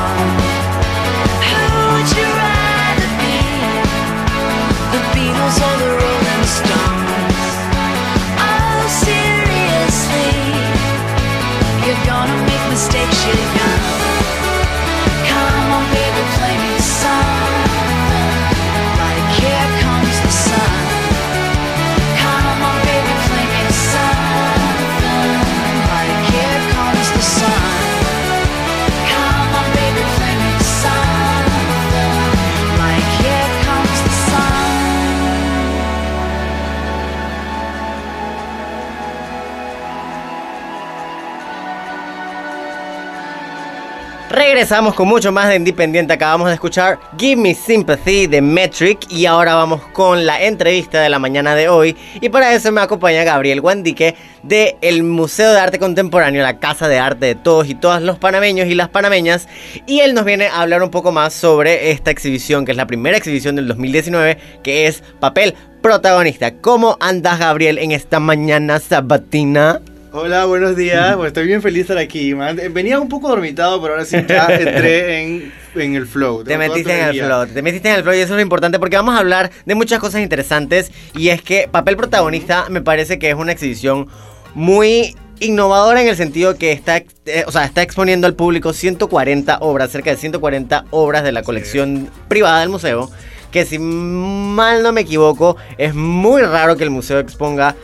Regresamos 44.55 44.95
con 44.95 45.09
mucho 45.09 45.33
más 45.33 45.49
de 45.49 45.57
Independiente. 45.57 46.12
Acabamos 46.12 46.47
de 46.47 46.55
escuchar 46.55 47.01
Give 47.19 47.35
Me 47.35 47.55
Sympathy 47.55 48.29
de 48.29 48.40
Metric 48.40 49.11
y 49.11 49.27
ahora 49.27 49.57
vamos 49.57 49.83
con 49.93 50.25
la 50.27 50.45
entrevista 50.45 51.01
de 51.01 51.09
la 51.09 51.19
mañana 51.19 51.57
de 51.57 51.69
hoy. 51.69 51.97
Y 52.21 52.29
para 52.29 52.55
eso 52.55 52.71
me 52.71 52.81
acompaña 52.81 53.25
Gabriel 53.25 53.61
Guandique 53.61 54.14
del 54.45 55.03
Museo 55.03 55.53
de 55.53 55.59
Arte 55.59 55.81
Contemporáneo, 55.81 56.40
la 56.40 56.61
casa 56.61 56.87
de 56.87 57.01
arte 57.01 57.27
de 57.27 57.35
todos 57.35 57.69
y 57.69 57.75
todas 57.75 58.01
los 58.01 58.17
panameños 58.21 58.69
y 58.69 58.77
las 58.77 58.88
panameñas. 58.90 59.49
Y 59.88 59.99
él 59.99 60.14
nos 60.14 60.25
viene 60.25 60.47
a 60.47 60.61
hablar 60.61 60.85
un 60.85 60.90
poco 60.93 61.11
más 61.11 61.35
sobre 61.35 61.90
esta 61.90 62.12
exhibición, 62.12 62.64
que 62.64 62.71
es 62.71 62.77
la 62.77 62.87
primera 62.87 63.17
exhibición 63.17 63.57
del 63.57 63.67
2019, 63.67 64.38
que 64.62 64.87
es 64.87 65.03
Papel 65.19 65.57
Protagonista. 65.83 66.55
¿Cómo 66.61 66.97
andas, 67.01 67.40
Gabriel, 67.40 67.79
en 67.79 67.90
esta 67.90 68.21
mañana 68.21 68.79
sabatina? 68.79 69.81
Hola, 70.16 70.44
buenos 70.44 70.77
días. 70.77 71.16
Bueno, 71.16 71.27
estoy 71.27 71.44
bien 71.44 71.61
feliz 71.61 71.79
de 71.79 71.81
estar 71.81 71.98
aquí, 71.98 72.37
man. 72.37 72.57
Eh, 72.61 72.68
Venía 72.68 73.00
un 73.00 73.09
poco 73.09 73.29
dormitado, 73.29 73.83
pero 73.83 73.94
ahora 73.94 74.05
sí 74.05 74.16
ya 74.29 74.46
entré 74.48 75.22
en, 75.22 75.53
en 75.74 75.96
el 75.96 76.07
flow. 76.07 76.44
Te 76.44 76.57
metiste 76.57 76.96
en 76.96 77.09
el 77.09 77.20
flow, 77.20 77.46
te 77.48 77.62
metiste 77.62 77.88
en 77.88 77.96
el 77.96 78.03
flow 78.05 78.14
y 78.14 78.18
eso 78.18 78.35
es 78.35 78.37
lo 78.37 78.40
importante 78.40 78.79
porque 78.79 78.94
vamos 78.94 79.16
a 79.16 79.18
hablar 79.18 79.50
de 79.66 79.74
muchas 79.74 79.98
cosas 79.98 80.20
interesantes 80.20 80.92
y 81.16 81.31
es 81.31 81.42
que 81.42 81.66
Papel 81.68 81.96
Protagonista 81.96 82.66
me 82.70 82.81
parece 82.81 83.18
que 83.18 83.29
es 83.31 83.35
una 83.35 83.50
exhibición 83.50 84.07
muy 84.55 85.16
innovadora 85.40 86.00
en 86.00 86.07
el 86.07 86.14
sentido 86.14 86.57
que 86.59 86.70
está, 86.70 86.98
eh, 86.98 87.42
o 87.48 87.50
sea, 87.50 87.64
está 87.64 87.83
exponiendo 87.83 88.29
al 88.29 88.35
público 88.35 88.72
140 88.72 89.59
obras, 89.62 89.90
cerca 89.90 90.11
de 90.11 90.16
140 90.16 90.85
obras 90.90 91.24
de 91.24 91.33
la 91.33 91.42
colección 91.42 92.09
privada 92.29 92.61
del 92.61 92.68
museo, 92.68 93.11
que 93.50 93.64
si 93.64 93.81
mal 93.81 94.85
no 94.85 94.92
me 94.92 95.00
equivoco, 95.00 95.57
es 95.77 95.92
muy 95.92 96.42
raro 96.42 96.77
que 96.77 96.85
el 96.85 96.90
museo 96.90 97.18
exponga 97.18 97.74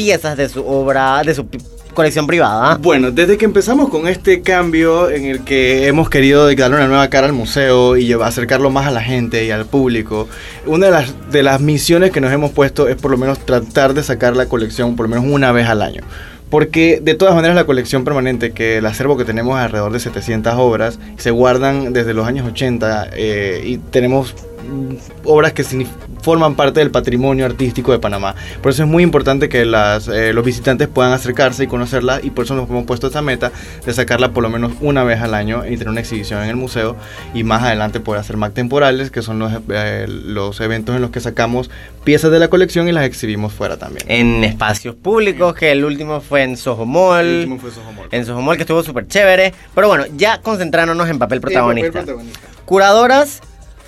piezas 0.00 0.34
de 0.34 0.48
su 0.48 0.66
obra, 0.66 1.22
de 1.22 1.34
su 1.34 1.46
colección 1.92 2.26
privada. 2.26 2.78
Bueno, 2.80 3.10
desde 3.10 3.36
que 3.36 3.44
empezamos 3.44 3.90
con 3.90 4.08
este 4.08 4.40
cambio 4.40 5.10
en 5.10 5.26
el 5.26 5.44
que 5.44 5.88
hemos 5.88 6.08
querido 6.08 6.46
darle 6.46 6.76
una 6.76 6.88
nueva 6.88 7.10
cara 7.10 7.26
al 7.26 7.34
museo 7.34 7.98
y 7.98 8.10
acercarlo 8.14 8.70
más 8.70 8.86
a 8.86 8.92
la 8.92 9.02
gente 9.02 9.44
y 9.44 9.50
al 9.50 9.66
público, 9.66 10.26
una 10.64 10.86
de 10.86 10.92
las, 10.92 11.30
de 11.30 11.42
las 11.42 11.60
misiones 11.60 12.12
que 12.12 12.22
nos 12.22 12.32
hemos 12.32 12.50
puesto 12.50 12.88
es 12.88 12.96
por 12.96 13.10
lo 13.10 13.18
menos 13.18 13.44
tratar 13.44 13.92
de 13.92 14.02
sacar 14.02 14.36
la 14.36 14.46
colección 14.46 14.96
por 14.96 15.04
lo 15.06 15.16
menos 15.16 15.30
una 15.30 15.52
vez 15.52 15.68
al 15.68 15.82
año. 15.82 16.00
Porque 16.48 17.00
de 17.02 17.14
todas 17.14 17.34
maneras 17.34 17.54
la 17.54 17.64
colección 17.64 18.02
permanente, 18.02 18.52
que 18.52 18.78
el 18.78 18.86
acervo 18.86 19.18
que 19.18 19.26
tenemos 19.26 19.58
alrededor 19.58 19.92
de 19.92 20.00
700 20.00 20.54
obras, 20.56 20.98
se 21.18 21.30
guardan 21.30 21.92
desde 21.92 22.14
los 22.14 22.26
años 22.26 22.48
80 22.48 23.10
eh, 23.12 23.62
y 23.66 23.76
tenemos 23.76 24.34
obras 25.24 25.52
que 25.52 25.64
forman 26.22 26.54
parte 26.54 26.80
del 26.80 26.90
patrimonio 26.90 27.46
artístico 27.46 27.92
de 27.92 27.98
Panamá. 27.98 28.34
Por 28.62 28.72
eso 28.72 28.82
es 28.82 28.88
muy 28.88 29.02
importante 29.02 29.48
que 29.48 29.64
las, 29.64 30.08
eh, 30.08 30.32
los 30.32 30.44
visitantes 30.44 30.88
puedan 30.88 31.12
acercarse 31.12 31.64
y 31.64 31.66
conocerla 31.66 32.20
y 32.22 32.30
por 32.30 32.44
eso 32.44 32.54
nos 32.54 32.68
hemos 32.68 32.84
puesto 32.84 33.06
esta 33.06 33.22
meta 33.22 33.52
de 33.84 33.92
sacarla 33.92 34.32
por 34.32 34.42
lo 34.42 34.50
menos 34.50 34.72
una 34.80 35.04
vez 35.04 35.20
al 35.20 35.34
año 35.34 35.64
y 35.66 35.76
tener 35.76 35.88
una 35.88 36.00
exhibición 36.00 36.42
en 36.42 36.50
el 36.50 36.56
museo 36.56 36.96
y 37.34 37.44
más 37.44 37.62
adelante 37.62 38.00
poder 38.00 38.20
hacer 38.20 38.36
MAC 38.36 38.54
temporales, 38.54 39.10
que 39.10 39.22
son 39.22 39.38
los, 39.38 39.52
eh, 39.70 40.06
los 40.08 40.60
eventos 40.60 40.94
en 40.94 41.02
los 41.02 41.10
que 41.10 41.20
sacamos 41.20 41.70
piezas 42.04 42.30
de 42.30 42.38
la 42.38 42.48
colección 42.48 42.88
y 42.88 42.92
las 42.92 43.04
exhibimos 43.04 43.52
fuera 43.52 43.76
también. 43.76 44.04
En 44.08 44.44
espacios 44.44 44.94
públicos, 44.94 45.54
que 45.54 45.72
el 45.72 45.84
último 45.84 46.20
fue 46.20 46.42
en 46.42 46.56
Soho 46.56 46.86
Mall. 46.86 47.26
El 47.26 47.36
último 47.36 47.58
fue 47.58 47.70
Soho 47.70 47.92
Mall. 47.92 48.08
En 48.10 48.26
Soho 48.26 48.42
Mall, 48.42 48.56
que 48.56 48.62
estuvo 48.62 48.82
súper 48.82 49.06
chévere. 49.06 49.54
Pero 49.74 49.88
bueno, 49.88 50.04
ya 50.16 50.40
concentrándonos 50.40 51.08
en 51.08 51.18
papel 51.18 51.40
protagonista. 51.40 51.86
El 51.86 51.92
papel 51.92 52.04
protagonista. 52.04 52.40
Curadoras 52.64 53.40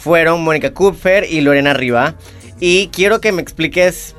fueron 0.03 0.43
Mónica 0.43 0.75
Kupfer 0.75 1.25
y 1.31 1.41
Lorena 1.43 1.75
Riva. 1.75 2.17
Y 2.59 2.88
quiero 2.88 3.21
que 3.21 3.31
me 3.31 3.41
expliques 3.41 4.17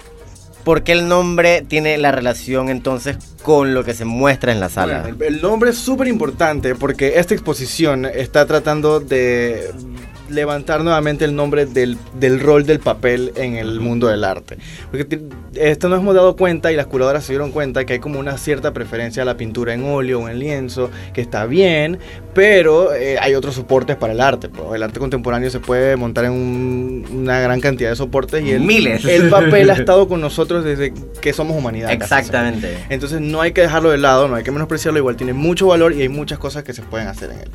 por 0.63 0.83
qué 0.83 0.93
el 0.93 1.09
nombre 1.09 1.61
tiene 1.61 1.97
la 1.97 2.11
relación 2.11 2.69
entonces 2.69 3.17
con 3.43 3.73
lo 3.73 3.83
que 3.83 3.93
se 3.93 4.05
muestra 4.05 4.53
en 4.53 4.61
la 4.61 4.69
sala. 4.69 5.05
El, 5.07 5.21
el 5.21 5.41
nombre 5.41 5.71
es 5.71 5.77
súper 5.77 6.07
importante 6.07 6.73
porque 6.75 7.19
esta 7.19 7.33
exposición 7.33 8.05
está 8.05 8.45
tratando 8.45 9.01
de 9.01 9.71
levantar 10.29 10.83
nuevamente 10.83 11.25
el 11.25 11.35
nombre 11.35 11.65
del, 11.65 11.97
del 12.19 12.39
rol 12.39 12.65
del 12.65 12.79
papel 12.79 13.31
en 13.35 13.55
el 13.55 13.79
mundo 13.79 14.07
del 14.07 14.23
arte. 14.23 14.57
Porque 14.91 15.19
esto 15.55 15.89
nos 15.89 15.99
hemos 15.99 16.15
dado 16.15 16.35
cuenta 16.35 16.71
y 16.71 16.75
las 16.75 16.87
curadoras 16.87 17.23
se 17.25 17.33
dieron 17.33 17.51
cuenta 17.51 17.85
que 17.85 17.93
hay 17.93 17.99
como 17.99 18.19
una 18.19 18.37
cierta 18.37 18.73
preferencia 18.73 19.23
a 19.23 19.25
la 19.25 19.37
pintura 19.37 19.73
en 19.73 19.83
óleo 19.83 20.21
o 20.21 20.29
en 20.29 20.39
lienzo, 20.39 20.89
que 21.13 21.21
está 21.21 21.45
bien, 21.45 21.99
pero 22.33 22.93
eh, 22.93 23.17
hay 23.19 23.35
otros 23.35 23.55
soportes 23.55 23.95
para 23.95 24.13
el 24.13 24.21
arte. 24.21 24.49
pues. 24.49 24.63
El 24.75 24.83
arte 24.83 24.99
contemporáneo 24.99 25.49
se 25.49 25.59
puede 25.59 25.95
montar 25.95 26.25
en 26.25 26.31
un- 26.31 27.05
una 27.11 27.39
gran 27.39 27.59
cantidad 27.61 27.89
de 27.89 27.95
soportes 27.95 28.43
y 28.43 28.51
el, 28.51 28.61
Miles. 28.61 29.05
el 29.05 29.29
papel 29.29 29.69
ha 29.69 29.73
estado 29.77 30.07
con 30.07 30.21
nosotros 30.21 30.63
desde 30.63 30.93
que 31.21 31.33
somos 31.33 31.57
humanidad. 31.57 31.91
Exactamente. 31.91 32.77
entonces 32.89 33.21
no 33.21 33.41
hay 33.41 33.51
que 33.51 33.61
dejarlo 33.61 33.89
de 33.91 33.97
lado, 33.97 34.27
no 34.27 34.35
hay 34.35 34.43
que 34.43 34.51
menospreciarlo, 34.51 34.99
igual 34.99 35.15
tiene 35.15 35.33
mucho 35.33 35.67
valor 35.67 35.93
y 35.93 36.01
hay 36.01 36.09
muchas 36.09 36.39
cosas 36.39 36.63
que 36.63 36.73
se 36.73 36.81
pueden 36.81 37.07
hacer 37.07 37.31
en 37.31 37.39
él. 37.39 37.49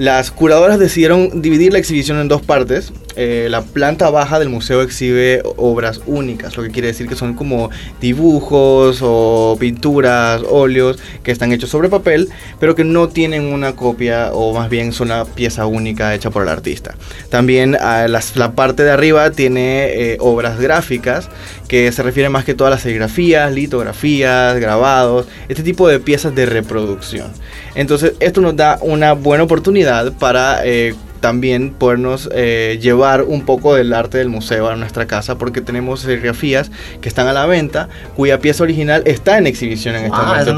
Las 0.00 0.30
curadoras 0.30 0.78
decidieron 0.78 1.42
dividir 1.42 1.74
la 1.74 1.78
exhibición 1.78 2.18
en 2.20 2.28
dos 2.28 2.40
partes. 2.40 2.90
Eh, 3.16 3.48
la 3.50 3.60
planta 3.60 4.08
baja 4.08 4.38
del 4.38 4.48
museo 4.48 4.80
exhibe 4.80 5.42
obras 5.58 6.00
únicas, 6.06 6.56
lo 6.56 6.62
que 6.62 6.70
quiere 6.70 6.88
decir 6.88 7.06
que 7.06 7.16
son 7.16 7.34
como 7.34 7.68
dibujos 8.00 9.00
o 9.02 9.58
pinturas, 9.60 10.40
óleos 10.48 10.98
que 11.22 11.30
están 11.32 11.52
hechos 11.52 11.68
sobre 11.68 11.90
papel, 11.90 12.30
pero 12.58 12.74
que 12.74 12.82
no 12.82 13.10
tienen 13.10 13.42
una 13.52 13.76
copia 13.76 14.30
o 14.32 14.54
más 14.54 14.70
bien 14.70 14.94
son 14.94 15.08
una 15.08 15.26
pieza 15.26 15.66
única 15.66 16.14
hecha 16.14 16.30
por 16.30 16.44
el 16.44 16.48
artista. 16.48 16.94
También 17.28 17.74
a 17.74 18.08
las- 18.08 18.36
la 18.36 18.52
parte 18.52 18.84
de 18.84 18.92
arriba 18.92 19.30
tiene 19.32 20.12
eh, 20.12 20.16
obras 20.18 20.58
gráficas 20.58 21.28
que 21.70 21.92
se 21.92 22.02
refieren 22.02 22.32
más 22.32 22.44
que 22.44 22.52
todo 22.54 22.66
a 22.66 22.70
las 22.72 22.80
serigrafías, 22.82 23.52
litografías, 23.52 24.58
grabados, 24.58 25.28
este 25.48 25.62
tipo 25.62 25.86
de 25.86 26.00
piezas 26.00 26.34
de 26.34 26.44
reproducción. 26.44 27.28
Entonces 27.76 28.14
esto 28.18 28.40
nos 28.40 28.56
da 28.56 28.78
una 28.80 29.12
buena 29.12 29.44
oportunidad 29.44 30.12
para 30.14 30.66
eh, 30.66 30.96
también 31.20 31.70
podernos 31.70 32.28
eh, 32.34 32.80
llevar 32.82 33.22
un 33.22 33.42
poco 33.44 33.76
del 33.76 33.92
arte 33.92 34.18
del 34.18 34.28
museo 34.30 34.68
a 34.68 34.74
nuestra 34.74 35.06
casa 35.06 35.38
porque 35.38 35.60
tenemos 35.60 36.00
serigrafías 36.00 36.72
que 37.00 37.08
están 37.08 37.28
a 37.28 37.32
la 37.32 37.46
venta 37.46 37.88
cuya 38.16 38.40
pieza 38.40 38.64
original 38.64 39.04
está 39.06 39.38
en 39.38 39.46
exhibición 39.46 39.94
en 39.94 40.06
este 40.06 40.16
Ah, 40.20 40.42
momento. 40.44 40.54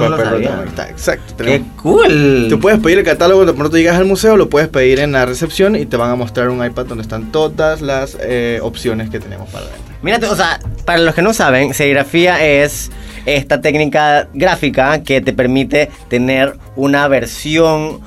no. 0.78 0.82
Exacto. 0.88 1.44
¡Qué 1.44 1.62
cool! 1.82 2.46
Tú 2.48 2.58
puedes 2.58 2.80
pedir 2.80 2.96
el 3.00 3.04
catálogo, 3.04 3.44
de 3.44 3.52
pronto 3.52 3.76
llegas 3.76 3.96
al 3.98 4.06
museo, 4.06 4.38
lo 4.38 4.48
puedes 4.48 4.70
pedir 4.70 4.98
en 5.00 5.12
la 5.12 5.26
recepción 5.26 5.76
y 5.76 5.84
te 5.84 5.98
van 5.98 6.10
a 6.10 6.14
mostrar 6.16 6.48
un 6.48 6.64
iPad 6.64 6.86
donde 6.86 7.02
están 7.02 7.30
todas 7.32 7.82
las 7.82 8.16
eh, 8.18 8.60
opciones 8.62 9.10
que 9.10 9.20
tenemos 9.20 9.50
para 9.50 9.66
la 9.66 9.72
venta. 9.72 9.91
Mírate, 10.02 10.26
o 10.26 10.34
sea, 10.36 10.58
para 10.84 10.98
los 10.98 11.14
que 11.14 11.22
no 11.22 11.32
saben, 11.32 11.74
serigrafía 11.74 12.44
es 12.44 12.90
esta 13.24 13.60
técnica 13.60 14.28
gráfica 14.34 15.02
que 15.04 15.20
te 15.20 15.32
permite 15.32 15.90
tener 16.08 16.56
una 16.74 17.06
versión 17.08 18.00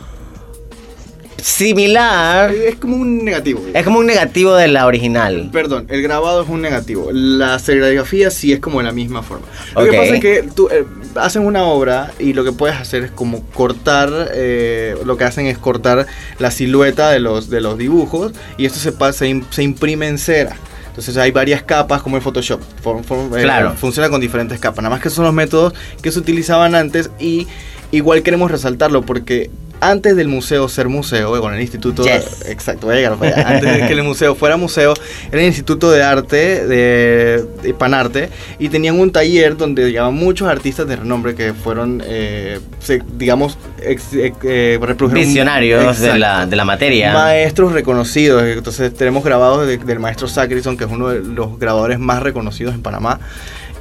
similar. 1.42 2.52
Es 2.52 2.76
como 2.76 2.96
un 2.98 3.24
negativo. 3.24 3.62
Es 3.74 3.84
como 3.84 4.00
un 4.00 4.06
negativo 4.08 4.56
de 4.56 4.68
la 4.68 4.86
original. 4.88 5.50
Perdón, 5.54 5.86
el 5.90 6.02
grabado 6.02 6.42
es 6.44 6.50
un 6.50 6.62
negativo. 6.62 7.10
La 7.12 7.60
serigrafía 7.60 8.32
sí 8.32 8.52
es 8.52 8.60
como 8.60 8.80
de 8.80 8.86
la 8.86 8.92
misma 8.92 9.22
forma. 9.22 9.46
Lo 9.76 9.86
que 9.86 9.92
pasa 9.98 10.16
es 10.16 10.22
que 10.22 10.44
tú 10.56 10.68
eh, 10.72 10.84
hacen 11.16 11.46
una 11.46 11.64
obra 11.64 12.12
y 12.20 12.34
lo 12.34 12.44
que 12.44 12.52
puedes 12.52 12.76
hacer 12.78 13.04
es 13.04 13.12
como 13.12 13.44
cortar, 13.54 14.10
eh, 14.34 14.96
lo 15.06 15.18
que 15.18 15.24
hacen 15.24 15.46
es 15.46 15.58
cortar 15.58 16.08
la 16.40 16.52
silueta 16.52 17.10
de 17.12 17.20
los, 17.20 17.50
de 17.50 17.62
los 17.62 17.78
dibujos 17.78 18.34
y 18.58 18.66
esto 18.66 18.80
se, 18.80 18.92
pa- 18.92 19.14
se, 19.14 19.28
im- 19.30 19.46
se 19.50 19.64
imprime 19.64 20.08
en 20.08 20.18
cera. 20.18 20.56
Entonces 20.96 21.18
hay 21.18 21.32
varias 21.32 21.62
capas 21.62 22.02
como 22.02 22.16
en 22.16 22.22
Photoshop. 22.22 22.62
For- 22.82 23.04
for- 23.04 23.38
eh, 23.38 23.44
Claro. 23.44 23.74
funciona 23.74 24.10
con 24.10 24.22
diferentes 24.22 24.60
capas. 24.60 24.82
Nada 24.82 24.96
más 24.96 25.02
que 25.04 25.10
son 25.10 25.26
los 25.26 25.34
métodos 25.34 25.74
que 26.02 26.10
se 26.10 26.20
utilizaban 26.20 26.74
antes 26.74 27.10
y 27.20 27.48
igual 27.92 28.24
queremos 28.24 28.50
resaltarlo 28.50 29.02
porque 29.02 29.50
antes 29.82 30.16
del 30.16 30.28
museo 30.28 30.68
ser 30.70 30.88
museo, 30.90 31.36
eh, 31.38 31.40
con 31.40 31.54
el 31.54 31.62
instituto... 31.62 32.04
Yes. 32.04 32.46
Exacto, 32.48 32.88
voy 32.88 32.96
a 32.96 32.98
llegar 33.00 33.16
para 33.18 33.36
allá. 33.36 33.50
Antes 33.56 33.74
de 33.82 33.88
que 33.88 33.94
el 33.94 34.04
museo 34.04 34.36
fuera 34.36 34.58
museo, 34.58 34.94
era 35.32 35.42
el 35.42 35.48
Instituto 35.48 35.92
de 35.92 36.04
Arte 36.04 36.66
de, 36.66 37.46
de 37.62 37.74
Panarte 37.74 38.30
y 38.60 38.70
tenían 38.70 39.00
un 39.00 39.12
taller 39.12 39.58
donde 39.58 39.86
llegaban 39.88 40.14
muchos 40.14 40.48
artistas 40.48 40.88
de 40.88 40.96
renombre 40.96 41.36
que 41.36 41.54
fueron, 41.54 42.02
eh, 42.06 42.60
se- 42.80 43.02
digamos, 43.18 43.58
ex- 43.84 44.14
eh, 44.14 44.34
eh, 44.44 44.80
Visionarios 45.26 46.00
de 46.00 46.18
la, 46.20 46.46
de 46.46 46.56
la 46.56 46.66
materia. 46.66 47.14
Maestros 47.14 47.72
reconocidos, 47.74 48.44
entonces 48.44 48.94
tenemos 48.94 49.24
grabados 49.24 49.68
de- 49.68 49.78
del 49.78 50.00
maestro 50.00 50.28
Sacrison, 50.28 50.78
que 50.78 50.86
es 50.86 50.90
uno 50.92 51.10
de 51.10 51.22
los 51.22 51.60
grabadores 51.60 52.00
más 52.00 52.22
reconocidos 52.24 52.74
en 52.74 52.82
Panamá. 52.82 53.20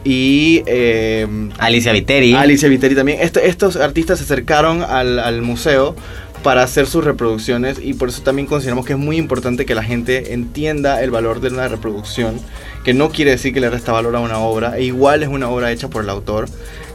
Y 0.04 0.62
eh, 0.66 1.26
Alicia 1.58 1.92
Viteri. 1.92 2.34
Alicia 2.34 2.68
Viteri 2.68 2.94
también. 2.94 3.18
Este- 3.22 3.48
estos 3.48 3.76
artistas 3.76 4.18
se 4.18 4.24
acercaron 4.24 4.82
al, 4.82 5.18
al 5.18 5.40
museo 5.42 5.96
para 6.42 6.62
hacer 6.62 6.86
sus 6.86 7.02
reproducciones 7.02 7.78
y 7.82 7.94
por 7.94 8.10
eso 8.10 8.20
también 8.22 8.46
consideramos 8.46 8.84
que 8.84 8.92
es 8.92 8.98
muy 8.98 9.16
importante 9.16 9.64
que 9.64 9.74
la 9.74 9.82
gente 9.82 10.34
entienda 10.34 11.02
el 11.02 11.10
valor 11.10 11.40
de 11.40 11.48
una 11.48 11.68
reproducción, 11.68 12.38
que 12.84 12.92
no 12.92 13.08
quiere 13.08 13.30
decir 13.30 13.54
que 13.54 13.60
le 13.60 13.70
resta 13.70 13.92
valor 13.92 14.14
a 14.14 14.20
una 14.20 14.38
obra, 14.38 14.76
e 14.76 14.82
igual 14.84 15.22
es 15.22 15.30
una 15.30 15.48
obra 15.48 15.72
hecha 15.72 15.88
por 15.88 16.04
el 16.04 16.10
autor. 16.10 16.46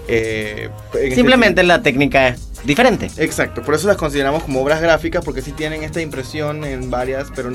Eh, 0.08 0.70
este 0.94 1.16
Simplemente 1.16 1.64
la 1.64 1.82
técnica 1.82 2.28
es 2.28 2.40
diferente. 2.64 3.10
Exacto, 3.18 3.64
por 3.64 3.74
eso 3.74 3.88
las 3.88 3.98
consideramos 3.98 4.44
como 4.44 4.62
obras 4.62 4.82
gráficas, 4.82 5.26
porque 5.26 5.42
sí 5.42 5.52
tienen 5.52 5.84
esta 5.84 6.00
impresión 6.00 6.64
en 6.64 6.92
varias, 6.92 7.30
pero 7.36 7.52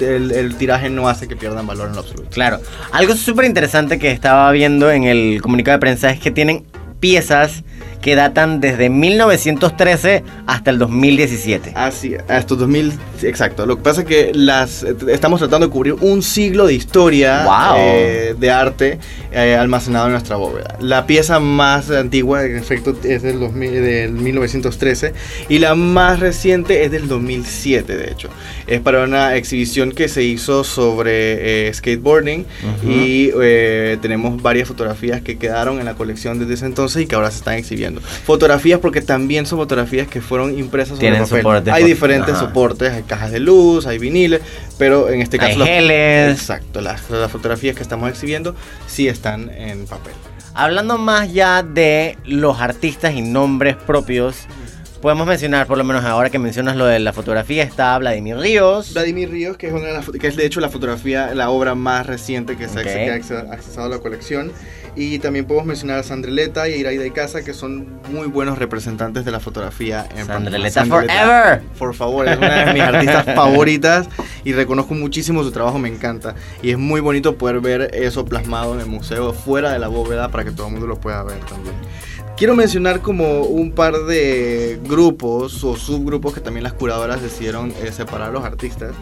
el, 0.00 0.54
tiraje 0.56 0.90
no 0.90 1.08
hace 1.08 1.28
que 1.28 1.36
pierdan 1.36 1.66
valor 1.66 1.88
en 1.88 1.94
lo 1.94 2.00
absoluto. 2.00 2.30
Claro. 2.30 2.60
Algo 2.92 3.14
súper 3.14 3.44
interesante 3.44 3.98
que 3.98 4.10
estaba 4.10 4.50
viendo 4.52 4.90
en 4.90 5.04
el 5.04 5.40
comunicado 5.42 5.76
de 5.76 5.80
prensa 5.80 6.10
es 6.10 6.20
que 6.20 6.30
tienen 6.30 6.64
piezas 7.00 7.64
que 8.04 8.16
datan 8.16 8.60
desde 8.60 8.90
1913 8.90 10.24
hasta 10.46 10.70
el 10.70 10.78
2017. 10.78 11.72
Así, 11.74 12.14
hasta 12.28 12.54
2000, 12.54 12.92
exacto. 13.22 13.64
Lo 13.64 13.76
que 13.76 13.82
pasa 13.82 14.02
es 14.02 14.06
que 14.06 14.30
las 14.34 14.82
estamos 14.82 15.40
tratando 15.40 15.68
de 15.68 15.72
cubrir 15.72 15.94
un 15.94 16.22
siglo 16.22 16.66
de 16.66 16.74
historia 16.74 17.44
Wow. 17.44 17.76
eh, 17.78 18.34
de 18.38 18.50
arte 18.50 18.98
eh, 19.32 19.56
almacenado 19.56 20.04
en 20.04 20.12
nuestra 20.12 20.36
bóveda. 20.36 20.76
La 20.80 21.06
pieza 21.06 21.40
más 21.40 21.90
antigua, 21.90 22.44
en 22.44 22.56
efecto, 22.56 22.94
es 23.04 23.22
del, 23.22 23.40
2000 23.40 23.72
del 23.72 24.12
1913 24.12 25.14
y 25.48 25.58
la 25.58 25.74
más 25.74 26.20
reciente 26.20 26.84
es 26.84 26.90
del 26.90 27.08
2007, 27.08 27.96
de 27.96 28.10
hecho. 28.10 28.28
Es 28.66 28.80
para 28.82 29.04
una 29.04 29.34
exhibición 29.34 29.92
que 29.92 30.08
se 30.08 30.22
hizo 30.22 30.62
sobre 30.62 31.68
eh, 31.68 31.72
skateboarding 31.72 32.40
Ujú. 32.80 32.90
y 32.90 33.32
eh, 33.42 33.96
tenemos 34.02 34.42
varias 34.42 34.68
fotografías 34.68 35.22
que 35.22 35.38
quedaron 35.38 35.78
en 35.78 35.86
la 35.86 35.94
colección 35.94 36.38
desde 36.38 36.52
ese 36.52 36.66
entonces 36.66 37.02
y 37.02 37.06
que 37.06 37.14
ahora 37.14 37.30
se 37.30 37.38
están 37.38 37.54
exhibiendo. 37.54 37.93
Fotografías 38.00 38.80
porque 38.80 39.00
también 39.00 39.46
son 39.46 39.58
fotografías 39.58 40.08
que 40.08 40.20
fueron 40.20 40.58
impresas 40.58 40.90
sobre 40.96 41.00
Tienen 41.00 41.22
papel. 41.22 41.38
soportes 41.42 41.74
Hay 41.74 41.84
diferentes 41.84 42.34
ajá. 42.34 42.46
soportes, 42.46 42.92
hay 42.92 43.02
cajas 43.02 43.30
de 43.32 43.40
luz, 43.40 43.86
hay 43.86 43.98
viniles, 43.98 44.40
pero 44.78 45.08
en 45.10 45.20
este 45.20 45.36
Hay 45.40 45.48
caso... 45.48 45.58
las- 45.60 45.68
geles. 45.68 46.38
Exacto, 46.38 46.80
las, 46.80 47.08
las 47.10 47.30
fotografías 47.30 47.76
que 47.76 47.82
estamos 47.82 48.08
exhibiendo 48.10 48.54
sí 48.86 49.08
están 49.08 49.50
en 49.50 49.86
papel. 49.86 50.12
Hablando 50.54 50.98
más 50.98 51.32
ya 51.32 51.62
de 51.62 52.16
los 52.24 52.60
artistas 52.60 53.12
y 53.14 53.22
nombres 53.22 53.74
propios, 53.76 54.36
podemos 55.02 55.26
mencionar, 55.26 55.66
por 55.66 55.76
lo 55.76 55.84
menos 55.84 56.04
ahora 56.04 56.30
que 56.30 56.38
mencionas 56.38 56.76
lo 56.76 56.86
de 56.86 56.98
la 57.00 57.12
fotografía, 57.12 57.62
está 57.64 57.98
Vladimir 57.98 58.36
Ríos. 58.38 58.92
Vladimir 58.94 59.30
Ríos, 59.30 59.56
que 59.56 59.66
es, 59.66 59.72
una 59.72 59.86
de 59.86 59.92
las, 59.94 60.08
que 60.08 60.28
es 60.28 60.36
de 60.36 60.46
hecho 60.46 60.60
la 60.60 60.68
fotografía, 60.70 61.34
la 61.34 61.50
obra 61.50 61.74
más 61.74 62.06
reciente 62.06 62.56
que 62.56 62.68
se 62.68 62.78
ha 62.78 63.14
accesado 63.52 63.86
a 63.86 63.88
la 63.88 63.98
colección. 63.98 64.52
Y 64.96 65.18
también 65.18 65.44
podemos 65.44 65.66
mencionar 65.66 65.98
a 65.98 66.02
Sandreleta 66.02 66.68
y 66.68 66.74
a 66.74 66.76
Iraida 66.76 67.12
Casa, 67.12 67.42
que 67.42 67.52
son 67.52 68.00
muy 68.10 68.28
buenos 68.28 68.58
representantes 68.58 69.24
de 69.24 69.30
la 69.32 69.40
fotografía 69.40 70.06
en 70.10 70.26
Panamá. 70.26 70.70
Sandreleta 70.70 70.84
forever. 70.86 71.62
Por 71.78 71.94
favor, 71.94 72.28
es 72.28 72.38
una 72.38 72.66
de 72.66 72.72
mis 72.72 72.82
artistas 72.82 73.24
favoritas 73.34 74.08
y 74.44 74.52
reconozco 74.52 74.94
muchísimo 74.94 75.42
su 75.42 75.50
trabajo, 75.50 75.78
me 75.78 75.88
encanta. 75.88 76.36
Y 76.62 76.70
es 76.70 76.78
muy 76.78 77.00
bonito 77.00 77.36
poder 77.36 77.60
ver 77.60 77.90
eso 77.92 78.24
plasmado 78.24 78.74
en 78.74 78.80
el 78.80 78.86
museo, 78.86 79.32
fuera 79.32 79.72
de 79.72 79.78
la 79.78 79.88
bóveda, 79.88 80.28
para 80.28 80.44
que 80.44 80.52
todo 80.52 80.66
el 80.68 80.72
mundo 80.72 80.86
lo 80.86 81.00
pueda 81.00 81.22
ver 81.24 81.40
también. 81.40 81.74
Quiero 82.36 82.56
mencionar 82.56 83.00
como 83.00 83.42
un 83.42 83.70
par 83.70 83.94
de 84.06 84.80
grupos 84.82 85.62
o 85.62 85.76
subgrupos 85.76 86.34
que 86.34 86.40
también 86.40 86.64
las 86.64 86.72
curadoras 86.72 87.22
decidieron 87.22 87.72
eh, 87.80 87.92
separar 87.92 88.30
a 88.30 88.32
los 88.32 88.44
artistas. 88.44 88.92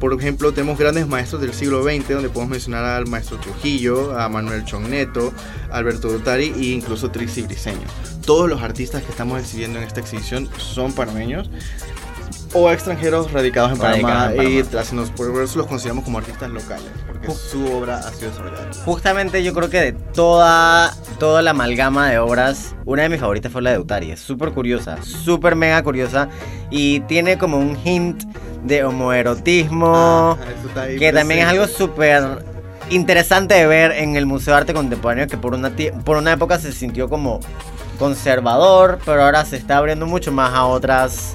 Por 0.00 0.12
ejemplo, 0.12 0.52
tenemos 0.52 0.76
grandes 0.76 1.06
maestros 1.06 1.40
del 1.40 1.52
siglo 1.52 1.84
XX, 1.84 2.08
donde 2.08 2.30
podemos 2.30 2.48
mencionar 2.48 2.84
al 2.84 3.06
maestro 3.06 3.36
Trujillo, 3.36 4.18
a 4.18 4.28
Manuel 4.28 4.64
Chonneto, 4.64 5.32
Alberto 5.70 6.10
Dotari 6.10 6.52
e 6.56 6.72
incluso 6.72 7.12
Trixie 7.12 7.44
Briseño. 7.44 7.86
Todos 8.26 8.48
los 8.48 8.60
artistas 8.60 9.04
que 9.04 9.10
estamos 9.12 9.40
exhibiendo 9.40 9.78
en 9.78 9.84
esta 9.84 10.00
exhibición 10.00 10.48
son 10.58 10.92
panameños 10.92 11.48
o 12.52 12.70
extranjeros 12.70 13.30
radicados 13.32 13.72
en 13.72 13.80
Radicados 13.80 14.14
Panamá, 14.16 14.32
en 14.32 14.36
Panamá. 14.36 14.90
y 14.92 14.94
nos- 14.94 15.10
por 15.10 15.42
eso 15.42 15.58
los 15.58 15.66
consideramos 15.68 16.04
como 16.04 16.18
artistas 16.18 16.50
locales, 16.50 16.86
porque 17.06 17.30
su 17.32 17.64
obra 17.72 17.98
ha 17.98 18.12
sido 18.12 18.30
desarrollada. 18.30 18.70
Justamente 18.84 19.42
yo 19.44 19.52
creo 19.54 19.70
que 19.70 19.80
de 19.80 19.92
toda, 19.92 20.92
toda 21.18 21.42
la 21.42 21.52
amalgama 21.52 22.10
de 22.10 22.18
obras, 22.18 22.74
una 22.84 23.02
de 23.02 23.08
mis 23.08 23.20
favoritas 23.20 23.52
fue 23.52 23.62
la 23.62 23.70
de 23.70 23.78
Utari. 23.78 24.10
Es 24.10 24.20
súper 24.20 24.50
curiosa, 24.50 24.98
súper 25.02 25.54
mega 25.54 25.82
curiosa. 25.84 26.28
Y 26.70 27.00
tiene 27.00 27.38
como 27.38 27.56
un 27.58 27.76
hint 27.84 28.24
de 28.64 28.82
homoerotismo. 28.84 30.36
Ah, 30.40 30.86
que 30.98 31.12
también 31.12 31.40
es 31.40 31.46
algo 31.46 31.66
súper 31.68 32.44
interesante 32.90 33.54
de 33.54 33.66
ver 33.66 33.92
en 33.92 34.16
el 34.16 34.26
Museo 34.26 34.54
de 34.54 34.60
Arte 34.60 34.74
Contemporáneo. 34.74 35.26
Que 35.28 35.36
por 35.36 35.54
una, 35.54 35.70
por 36.04 36.16
una 36.16 36.32
época 36.32 36.58
se 36.58 36.72
sintió 36.72 37.08
como 37.08 37.38
conservador, 37.98 38.98
pero 39.04 39.22
ahora 39.24 39.44
se 39.44 39.56
está 39.56 39.76
abriendo 39.76 40.06
mucho 40.06 40.32
más 40.32 40.52
a 40.54 40.64
otras 40.64 41.34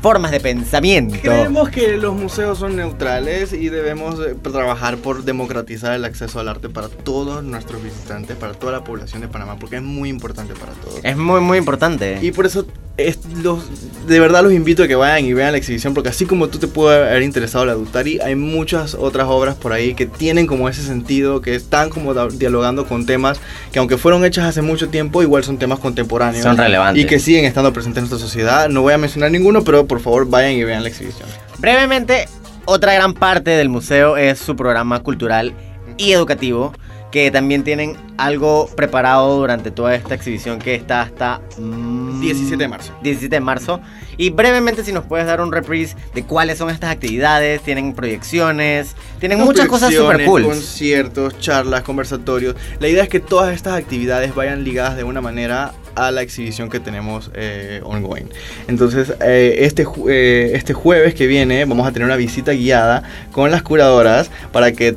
formas 0.00 0.30
de 0.30 0.40
pensamiento. 0.40 1.16
Creemos 1.20 1.68
que 1.70 1.96
los 1.96 2.14
museos 2.14 2.58
son 2.58 2.76
neutrales 2.76 3.52
y 3.52 3.68
debemos 3.68 4.16
eh, 4.20 4.34
trabajar 4.42 4.96
por 4.98 5.24
democratizar 5.24 5.92
el 5.94 6.04
acceso 6.04 6.40
al 6.40 6.48
arte 6.48 6.68
para 6.68 6.88
todos 6.88 7.42
nuestros 7.42 7.82
visitantes, 7.82 8.36
para 8.36 8.52
toda 8.54 8.72
la 8.72 8.84
población 8.84 9.20
de 9.22 9.28
Panamá, 9.28 9.56
porque 9.58 9.76
es 9.76 9.82
muy 9.82 10.08
importante 10.08 10.54
para 10.54 10.72
todos. 10.72 11.00
Es 11.02 11.16
muy, 11.16 11.40
muy 11.40 11.58
importante. 11.58 12.18
Y 12.22 12.30
por 12.32 12.46
eso 12.46 12.66
es- 12.96 13.18
los, 13.42 13.64
de 14.06 14.18
verdad 14.20 14.42
los 14.42 14.52
invito 14.52 14.82
a 14.82 14.88
que 14.88 14.94
vayan 14.96 15.24
y 15.24 15.32
vean 15.32 15.52
la 15.52 15.58
exhibición, 15.58 15.94
porque 15.94 16.08
así 16.10 16.26
como 16.26 16.48
tú 16.48 16.58
te 16.58 16.66
puede 16.68 17.08
haber 17.08 17.22
interesado 17.22 17.64
la 17.64 17.74
Dutari, 17.74 18.18
hay 18.20 18.34
muchas 18.34 18.94
otras 18.94 19.26
obras 19.28 19.54
por 19.56 19.72
ahí 19.72 19.94
que 19.94 20.06
tienen 20.06 20.46
como 20.46 20.68
ese 20.68 20.82
sentido, 20.82 21.40
que 21.40 21.54
están 21.54 21.90
como 21.90 22.14
dialogando 22.28 22.86
con 22.86 23.06
temas 23.06 23.40
que 23.72 23.78
aunque 23.78 23.98
fueron 23.98 24.24
hechas 24.24 24.44
hace 24.46 24.62
mucho 24.62 24.88
tiempo, 24.88 25.22
igual 25.22 25.44
son 25.44 25.58
temas 25.58 25.78
contemporáneos. 25.78 26.42
Son 26.42 26.56
relevantes. 26.56 27.02
Y 27.02 27.06
que 27.06 27.18
siguen 27.18 27.44
estando 27.44 27.72
presentes 27.72 28.02
en 28.02 28.08
nuestra 28.08 28.18
sociedad. 28.28 28.68
No 28.68 28.82
voy 28.82 28.92
a 28.94 28.98
mencionar 28.98 29.30
ninguno, 29.30 29.62
pero 29.64 29.86
por 29.88 30.00
favor 30.00 30.28
vayan 30.28 30.52
y 30.52 30.62
vean 30.62 30.82
la 30.82 30.88
exhibición. 30.88 31.28
Brevemente, 31.58 32.28
otra 32.66 32.94
gran 32.94 33.14
parte 33.14 33.50
del 33.50 33.68
museo 33.68 34.16
es 34.16 34.38
su 34.38 34.54
programa 34.54 35.02
cultural 35.02 35.54
y 35.96 36.12
educativo, 36.12 36.72
que 37.10 37.30
también 37.30 37.64
tienen 37.64 37.96
algo 38.18 38.68
preparado 38.76 39.38
durante 39.38 39.70
toda 39.70 39.94
esta 39.94 40.14
exhibición 40.14 40.58
que 40.58 40.74
está 40.74 41.00
hasta... 41.00 41.40
mm, 41.56 42.20
17 42.20 42.56
de 42.56 42.68
marzo. 42.68 42.92
17 43.02 43.36
de 43.36 43.40
marzo. 43.40 43.80
Y 44.16 44.30
brevemente, 44.30 44.84
si 44.84 44.92
nos 44.92 45.04
puedes 45.04 45.26
dar 45.26 45.40
un 45.40 45.52
reprise 45.52 45.96
de 46.14 46.24
cuáles 46.24 46.58
son 46.58 46.70
estas 46.70 46.90
actividades, 46.90 47.62
tienen 47.62 47.94
proyecciones, 47.94 48.96
tienen 49.20 49.38
muchas 49.38 49.68
cosas 49.68 49.94
super 49.94 50.24
cool. 50.24 50.42
Conciertos, 50.42 51.38
charlas, 51.38 51.82
conversatorios. 51.82 52.56
La 52.80 52.88
idea 52.88 53.04
es 53.04 53.08
que 53.08 53.20
todas 53.20 53.54
estas 53.54 53.74
actividades 53.74 54.34
vayan 54.34 54.64
ligadas 54.64 54.96
de 54.96 55.04
una 55.04 55.20
manera 55.20 55.72
a 56.06 56.10
la 56.10 56.22
exhibición 56.22 56.68
que 56.70 56.80
tenemos 56.80 57.30
eh, 57.34 57.80
ongoing. 57.84 58.28
Entonces, 58.68 59.12
eh, 59.20 59.56
este, 59.60 59.86
eh, 60.08 60.52
este 60.54 60.72
jueves 60.74 61.14
que 61.14 61.26
viene 61.26 61.64
vamos 61.64 61.86
a 61.86 61.92
tener 61.92 62.06
una 62.06 62.16
visita 62.16 62.52
guiada 62.52 63.02
con 63.32 63.50
las 63.50 63.62
curadoras 63.62 64.30
para 64.52 64.72
que 64.72 64.96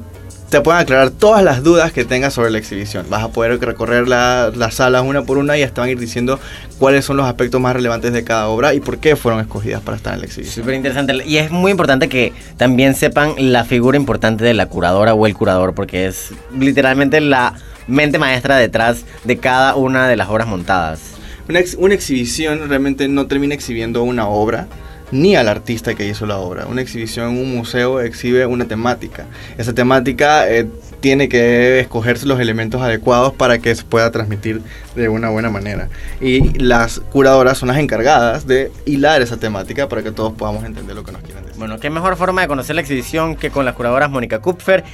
te 0.49 0.60
puedan 0.60 0.82
aclarar 0.82 1.12
todas 1.12 1.41
las 1.45 1.64
dudas 1.64 1.93
que 1.93 2.04
tengas 2.04 2.34
sobre 2.34 2.49
la 2.52 2.58
exhibición. 2.58 3.06
Vas 3.10 3.24
a 3.24 3.30
poder 3.30 3.58
recorrer 3.62 4.10
la- 4.10 4.52
las 4.54 4.74
salas 4.76 5.02
una 5.06 5.22
por 5.24 5.38
una 5.38 5.58
y 5.58 5.64
hasta 5.64 5.80
van 5.80 5.88
a 5.88 5.91
ir 5.93 5.97
diciendo 5.99 6.41
cuáles 6.78 7.06
son 7.06 7.16
los 7.16 7.26
aspectos 7.26 7.62
más 7.62 7.74
relevantes 7.74 8.12
de 8.12 8.26
cada 8.26 8.49
obra 8.49 8.74
y 8.74 8.82
por 8.82 8.97
qué 8.97 9.16
fueron 9.16 9.39
escogidas 9.39 9.82
para 9.82 9.95
estar 9.95 10.14
en 10.14 10.20
la 10.20 10.26
exhibición. 10.26 10.66
Súper 10.66 10.76
interesante. 10.76 11.14
Y 11.26 11.38
es 11.38 11.52
muy 11.52 11.72
importante 11.72 12.10
que 12.10 12.34
también 12.58 12.95
sepan 12.95 13.34
la 13.38 13.64
figura 13.64 13.95
importante 13.97 14.43
de 14.43 14.54
la 14.54 14.66
curadora 14.66 15.14
o 15.14 15.26
el 15.26 15.34
curador, 15.36 15.74
porque 15.74 16.08
es 16.08 16.32
literalmente 16.60 17.22
la 17.22 17.54
mente 17.88 18.18
maestra 18.20 18.58
detrás 18.58 19.06
de 19.24 19.38
cada 19.38 19.76
una 19.76 20.08
de 20.08 20.16
las 20.16 20.30
obras 20.30 20.48
montadas. 20.48 21.02
Una, 21.50 21.60
ex- 21.60 21.76
una 21.78 21.94
exhibición 21.94 22.70
realmente 22.70 23.08
no 23.08 23.28
termina 23.28 23.54
exhibiendo 23.54 24.04
una 24.04 24.28
obra 24.28 24.68
ni 25.12 25.36
al 25.36 25.50
artista 25.50 25.94
que 25.94 26.08
hizo 26.08 26.26
la 26.26 26.38
obra. 26.38 26.68
Una 26.68 26.82
exhibición 26.82 27.32
en 27.32 27.38
un 27.42 27.54
museo 27.54 28.00
exhibe 28.00 28.46
una 28.46 28.66
temática. 28.66 29.26
Esa 29.58 29.74
temática 29.74 30.50
eh, 30.50 30.68
tiene 31.02 31.28
que 31.28 31.82
escogerse 31.82 32.26
los 32.26 32.40
elementos 32.40 32.82
adecuados 32.82 33.34
para 33.34 33.58
que 33.60 33.76
se 33.76 33.84
pueda 33.84 34.10
transmitir 34.12 34.62
de 34.96 35.10
una 35.10 35.30
buena 35.30 35.50
manera. 35.50 35.90
Y 36.22 36.58
las 36.60 37.02
curadoras 37.02 37.58
son 37.58 37.68
las 37.68 37.78
encargadas 37.80 38.48
de 38.48 38.72
hilar 38.86 39.22
esa 39.22 39.36
temática 39.36 39.90
para 39.90 40.02
que 40.02 40.14
todos 40.14 40.32
podamos 40.32 40.64
entender 40.64 40.96
lo 40.96 41.04
que 41.04 41.12
nos 41.12 41.22
quieren 41.24 41.44
decir. 41.44 41.60
Bueno, 41.60 41.78
qué 41.78 41.90
mejor 41.90 42.16
forma 42.16 42.42
de 42.44 42.48
conocer 42.48 42.76
la 42.78 42.82
exhibición 42.82 43.36
que 43.36 43.50
con 43.50 43.66
las 43.66 43.76
curadoras 43.76 44.10
Mónica 44.10 44.40
Kupfer 44.40 44.86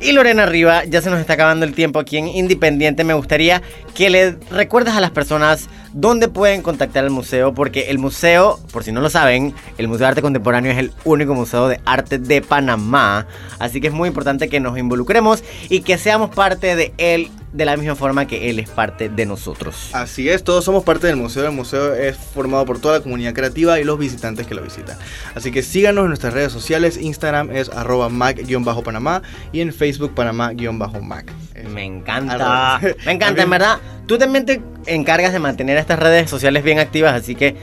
y 0.00 0.12
Lorena 0.12 0.46
Riva. 0.46 0.84
Ya 0.84 1.02
se 1.02 1.10
nos 1.10 1.20
está 1.20 1.34
acabando 1.34 1.64
el 1.64 1.74
tiempo 1.74 1.98
aquí 1.98 2.16
en 2.16 2.28
Independiente. 2.28 3.04
Me 3.04 3.14
gustaría 3.14 3.62
que 3.94 4.10
le 4.10 4.36
recuerdes 4.50 4.94
a 4.94 5.00
las 5.00 5.10
personas 5.10 5.68
dónde 5.92 6.28
pueden 6.28 6.62
contactar 6.62 7.04
al 7.04 7.10
museo, 7.10 7.54
porque 7.54 7.90
el 7.90 7.98
museo, 7.98 8.58
por 8.72 8.84
si 8.84 8.92
no 8.92 9.00
lo 9.00 9.10
saben, 9.10 9.54
el 9.78 9.88
Museo 9.88 10.04
de 10.04 10.08
Arte 10.08 10.22
Contemporáneo 10.22 10.72
es 10.72 10.78
el 10.78 10.92
único 11.04 11.34
museo 11.34 11.68
de 11.68 11.80
arte 11.84 12.18
de 12.18 12.42
Panamá. 12.42 13.26
Así 13.58 13.80
que 13.80 13.88
es 13.88 13.92
muy 13.92 14.08
importante 14.08 14.48
que 14.48 14.60
nos 14.60 14.78
involucremos 14.78 15.42
y 15.68 15.80
que 15.80 15.98
seamos 15.98 16.30
parte 16.30 16.76
de 16.76 16.92
él 16.98 17.30
de 17.52 17.64
la 17.64 17.76
misma 17.76 17.94
forma 17.94 18.26
que 18.26 18.50
él 18.50 18.58
es 18.58 18.68
parte 18.68 19.08
de 19.08 19.26
nosotros. 19.26 19.90
Así 19.92 20.28
es, 20.28 20.44
todos 20.44 20.64
somos 20.64 20.84
parte 20.84 21.06
del 21.06 21.16
museo. 21.16 21.46
El 21.46 21.52
museo 21.52 21.94
es 21.94 22.16
formado 22.16 22.64
por 22.66 22.80
toda 22.80 22.98
la 22.98 23.02
comunidad 23.02 23.32
creativa 23.32 23.80
y 23.80 23.84
los 23.84 23.98
visitantes 23.98 24.46
que 24.46 24.54
lo 24.54 24.62
visitan. 24.62 24.96
Así 25.34 25.50
que 25.50 25.62
síganos 25.62 26.02
en 26.02 26.08
nuestras 26.08 26.34
redes 26.34 26.52
sociales. 26.52 26.96
Instagram 26.96 27.50
es 27.50 27.68
arroba 27.70 28.08
mac-panamá 28.08 29.22
y 29.52 29.60
en 29.60 29.72
Facebook 29.72 30.14
panamá-mac. 30.14 31.32
Me 31.72 31.84
encanta. 31.84 32.34
Arroba. 32.34 32.80
Me 33.06 33.12
encanta, 33.12 33.42
en 33.42 33.50
verdad. 33.58 33.78
Tú 34.06 34.18
también 34.18 34.46
te 34.46 34.62
encargas 34.86 35.32
de 35.32 35.38
mantener 35.38 35.76
estas 35.76 35.98
redes 35.98 36.30
sociales 36.30 36.62
bien 36.62 36.78
activas, 36.78 37.14
así 37.14 37.34
que 37.34 37.56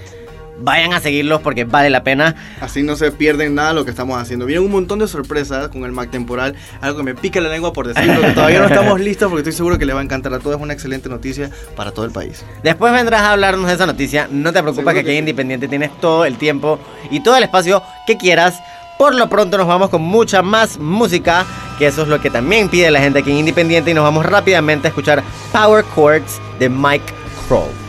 vayan 0.60 0.94
a 0.94 1.00
seguirlos 1.00 1.42
porque 1.42 1.66
vale 1.66 1.90
la 1.90 2.04
pena. 2.04 2.36
Así 2.62 2.84
no 2.84 2.96
se 2.96 3.12
pierden 3.12 3.56
nada 3.56 3.70
de 3.70 3.76
lo 3.76 3.86
que 3.86 3.92
estamos 3.92 4.20
haciendo. 4.22 4.46
Vienen 4.46 4.66
un 4.66 4.72
montón 4.72 5.00
de 5.00 5.08
sorpresas 5.08 5.68
con 5.70 5.84
el 5.84 5.92
Mac 5.92 6.10
temporal. 6.12 6.56
Algo 6.82 6.98
que 6.98 7.04
me 7.04 7.16
pica 7.16 7.42
la 7.42 7.50
lengua 7.50 7.74
por 7.74 7.88
decirlo. 7.88 8.22
que 8.22 8.32
todavía 8.32 8.60
no 8.60 8.68
estamos 8.68 9.00
listos 9.02 9.30
porque 9.30 9.42
estoy 9.42 9.54
seguro 9.54 9.78
que 9.78 9.86
les 9.86 9.96
va 9.96 10.00
a 10.00 10.04
encantar 10.04 10.34
a 10.34 10.40
todos. 10.40 10.56
Es 10.56 10.62
una 10.62 10.74
excelente 10.74 11.10
noticia 11.10 11.50
para 11.76 11.92
todo 11.92 12.06
el 12.06 12.12
país. 12.12 12.46
Después 12.64 12.94
vendrás 12.94 13.22
a 13.22 13.34
hablarnos 13.34 13.68
de 13.68 13.74
esa 13.74 13.86
noticia. 13.86 14.28
No 14.32 14.54
te 14.54 14.62
preocupes 14.62 14.94
que 14.94 15.00
aquí 15.02 15.12
en. 15.12 15.26
Independiente 15.26 15.68
tienes 15.68 15.90
todo 16.00 16.24
el 16.24 16.38
tiempo 16.38 16.80
y 17.10 17.22
todo 17.22 17.36
el 17.36 17.44
espacio 17.44 17.82
que 18.06 18.16
quieras. 18.16 18.62
Por 19.00 19.16
lo 19.16 19.28
pronto 19.28 19.58
nos 19.58 19.68
vamos 19.68 19.90
con 19.90 20.04
mucha 20.04 20.42
más 20.42 20.78
música, 20.78 21.46
que 21.80 21.88
eso 21.88 22.04
es 22.04 22.08
lo 22.08 22.22
que 22.22 22.30
también 22.30 22.70
pide 22.70 22.92
la 22.92 23.00
gente 23.00 23.20
aquí 23.20 23.32
en 23.32 23.38
Independiente 23.40 23.92
y 23.92 23.94
nos 23.94 24.04
vamos 24.04 24.26
rápidamente 24.26 24.88
a 24.88 24.90
escuchar 24.90 25.24
Power 25.52 25.84
Chords 25.96 26.40
de 26.60 26.70
Mike 26.70 27.12
Kroll. 27.48 27.85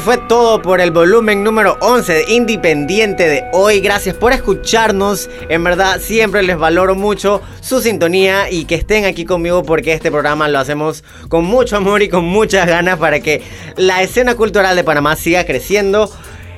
Fue 0.00 0.18
todo 0.18 0.62
por 0.62 0.80
el 0.80 0.90
volumen 0.90 1.42
número 1.42 1.76
11 1.80 2.12
de 2.12 2.32
Independiente 2.32 3.28
de 3.28 3.44
hoy. 3.52 3.80
Gracias 3.80 4.14
por 4.14 4.32
escucharnos. 4.32 5.28
En 5.48 5.64
verdad, 5.64 6.00
siempre 6.00 6.42
les 6.42 6.56
valoro 6.56 6.94
mucho 6.94 7.40
su 7.60 7.80
sintonía 7.80 8.50
y 8.50 8.64
que 8.64 8.76
estén 8.76 9.04
aquí 9.04 9.24
conmigo 9.24 9.62
porque 9.62 9.92
este 9.92 10.10
programa 10.10 10.48
lo 10.48 10.58
hacemos 10.58 11.02
con 11.28 11.44
mucho 11.44 11.76
amor 11.76 12.02
y 12.02 12.08
con 12.08 12.24
muchas 12.24 12.66
ganas 12.66 12.98
para 12.98 13.20
que 13.20 13.42
la 13.76 14.02
escena 14.02 14.34
cultural 14.36 14.76
de 14.76 14.84
Panamá 14.84 15.16
siga 15.16 15.44
creciendo. 15.44 16.10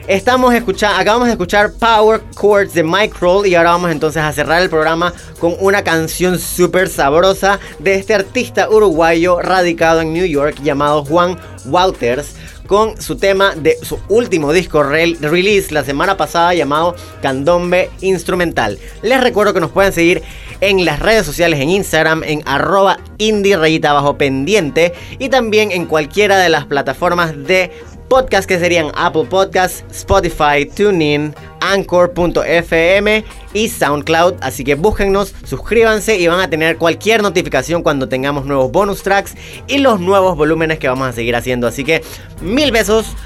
Estamos 0.07 0.53
escuchando, 0.55 0.99
acabamos 0.99 1.27
de 1.29 1.33
escuchar 1.33 1.73
Power 1.73 2.21
Chords 2.39 2.75
de 2.75 2.83
Mike 2.83 3.15
Kroll 3.19 3.47
y 3.47 3.55
ahora 3.55 3.71
vamos 3.71 3.93
entonces 3.93 4.23
a 4.23 4.33
cerrar 4.33 4.61
el 4.61 4.69
programa 4.69 5.15
con 5.39 5.55
una 5.61 5.85
canción 5.85 6.39
súper 6.39 6.89
sabrosa 6.89 7.61
de 7.79 7.95
este 7.95 8.15
artista 8.15 8.69
uruguayo 8.69 9.41
radicado 9.41 10.01
en 10.01 10.13
New 10.13 10.27
York 10.27 10.57
llamado 10.63 11.05
Juan 11.05 11.39
Walters 11.67 12.35
con 12.71 13.03
su 13.03 13.17
tema 13.17 13.57
de 13.57 13.77
su 13.83 13.99
último 14.09 14.53
disco 14.53 14.85
re- 14.85 15.17
release 15.21 15.75
la 15.75 15.83
semana 15.83 16.17
pasada 16.17 16.55
llamado 16.55 16.95
Candombe 17.21 17.91
Instrumental. 18.01 18.79
Les 19.03 19.21
recuerdo 19.21 19.53
que 19.53 19.59
nos 19.59 19.73
pueden 19.73 19.93
seguir 19.93 20.23
en 20.61 20.85
las 20.85 21.01
redes 21.01 21.27
sociales 21.27 21.59
en 21.59 21.69
Instagram 21.69 22.23
en 22.23 22.43
arroba 22.47 23.01
indie 23.19 23.57
rayita 23.57 23.93
bajo 23.93 24.17
pendiente 24.17 24.93
y 25.19 25.31
también 25.31 25.73
en 25.73 25.87
cualquiera 25.87 26.39
de 26.39 26.49
las 26.49 26.65
plataformas 26.67 27.37
de 27.45 27.73
podcast 28.09 28.49
que 28.49 28.61
serían 28.61 28.93
Apple 28.95 29.25
Podcasts, 29.29 29.85
Spotify, 29.91 30.65
TuneIn, 30.73 31.35
Anchor.fm 31.61 33.25
y 33.53 33.69
SoundCloud. 33.69 34.35
Así 34.41 34.65
que 34.65 34.75
búsquennos, 34.75 35.35
suscríbanse 35.45 36.19
y 36.19 36.27
van 36.27 36.41
a 36.41 36.51
tener 36.51 36.77
cualquier 36.77 37.23
notificación 37.23 37.83
cuando 37.83 38.09
tengamos 38.09 38.47
nuevos 38.47 38.71
bonus 38.71 39.03
tracks 39.03 39.35
y 39.67 39.79
los 39.79 40.01
nuevos 40.01 40.37
volúmenes 40.37 40.79
que 40.79 40.89
vamos 40.89 41.09
a 41.09 41.13
seguir 41.13 41.37
haciendo. 41.37 41.67
Así 41.67 41.85
que 41.85 42.03
mil 42.41 42.71
besos. 42.73 43.17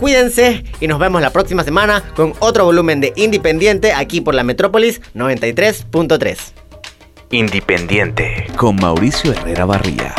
Cuídense 0.00 0.64
y 0.80 0.88
nos 0.88 0.98
vemos 0.98 1.22
la 1.22 1.30
próxima 1.30 1.62
semana 1.62 2.02
con 2.16 2.34
otro 2.40 2.64
volumen 2.64 3.00
de 3.00 3.12
Independiente 3.14 3.92
aquí 3.92 4.20
por 4.20 4.34
la 4.34 4.42
Metrópolis 4.42 5.00
93.3. 5.14 6.38
Independiente 7.30 8.48
con 8.56 8.74
Mauricio 8.76 9.32
Herrera 9.32 9.64
Barría. 9.64 10.12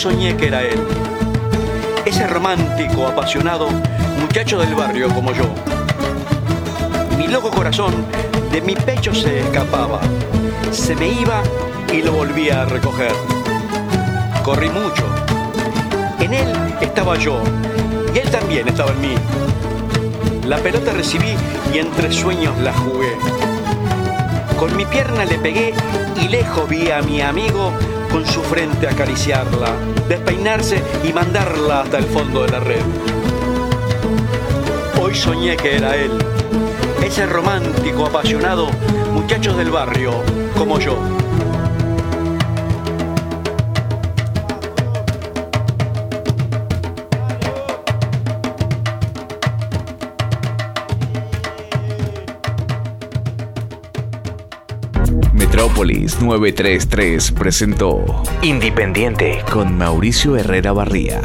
Soñé 0.00 0.34
que 0.34 0.46
era 0.46 0.62
él. 0.62 0.80
Ese 2.06 2.26
romántico, 2.26 3.06
apasionado, 3.06 3.68
muchacho 4.18 4.58
del 4.58 4.74
barrio 4.74 5.10
como 5.14 5.30
yo. 5.34 5.44
Mi 7.18 7.28
loco 7.28 7.50
corazón 7.50 8.06
de 8.50 8.62
mi 8.62 8.74
pecho 8.74 9.14
se 9.14 9.40
escapaba. 9.40 10.00
Se 10.72 10.96
me 10.96 11.08
iba 11.08 11.42
y 11.92 12.00
lo 12.00 12.12
volvía 12.12 12.62
a 12.62 12.64
recoger. 12.64 13.12
Corrí 14.42 14.70
mucho. 14.70 15.04
En 16.18 16.32
él 16.32 16.48
estaba 16.80 17.18
yo 17.18 17.42
y 18.14 18.20
él 18.20 18.30
también 18.30 18.68
estaba 18.68 18.92
en 18.92 19.00
mí. 19.02 19.14
La 20.46 20.56
pelota 20.56 20.94
recibí 20.94 21.34
y 21.74 21.78
entre 21.78 22.10
sueños 22.10 22.56
la 22.60 22.72
jugué. 22.72 23.18
Con 24.58 24.74
mi 24.78 24.86
pierna 24.86 25.26
le 25.26 25.38
pegué 25.38 25.74
y 26.22 26.28
lejos 26.28 26.66
vi 26.70 26.90
a 26.90 27.02
mi 27.02 27.20
amigo 27.20 27.74
con 28.10 28.26
su 28.26 28.42
frente 28.42 28.88
acariciarla, 28.88 29.74
despeinarse 30.08 30.82
y 31.04 31.12
mandarla 31.12 31.82
hasta 31.82 31.98
el 31.98 32.04
fondo 32.04 32.42
de 32.42 32.50
la 32.50 32.60
red. 32.60 32.82
Hoy 35.00 35.14
soñé 35.14 35.56
que 35.56 35.76
era 35.76 35.96
él, 35.96 36.12
ese 37.04 37.26
romántico 37.26 38.06
apasionado, 38.06 38.68
muchachos 39.12 39.56
del 39.56 39.70
barrio, 39.70 40.12
como 40.56 40.78
yo. 40.78 41.19
Metrópolis 55.80 56.20
933 56.20 57.32
presentó 57.32 58.04
Independiente 58.42 59.42
con 59.50 59.78
Mauricio 59.78 60.36
Herrera 60.36 60.72
Barría. 60.72 61.22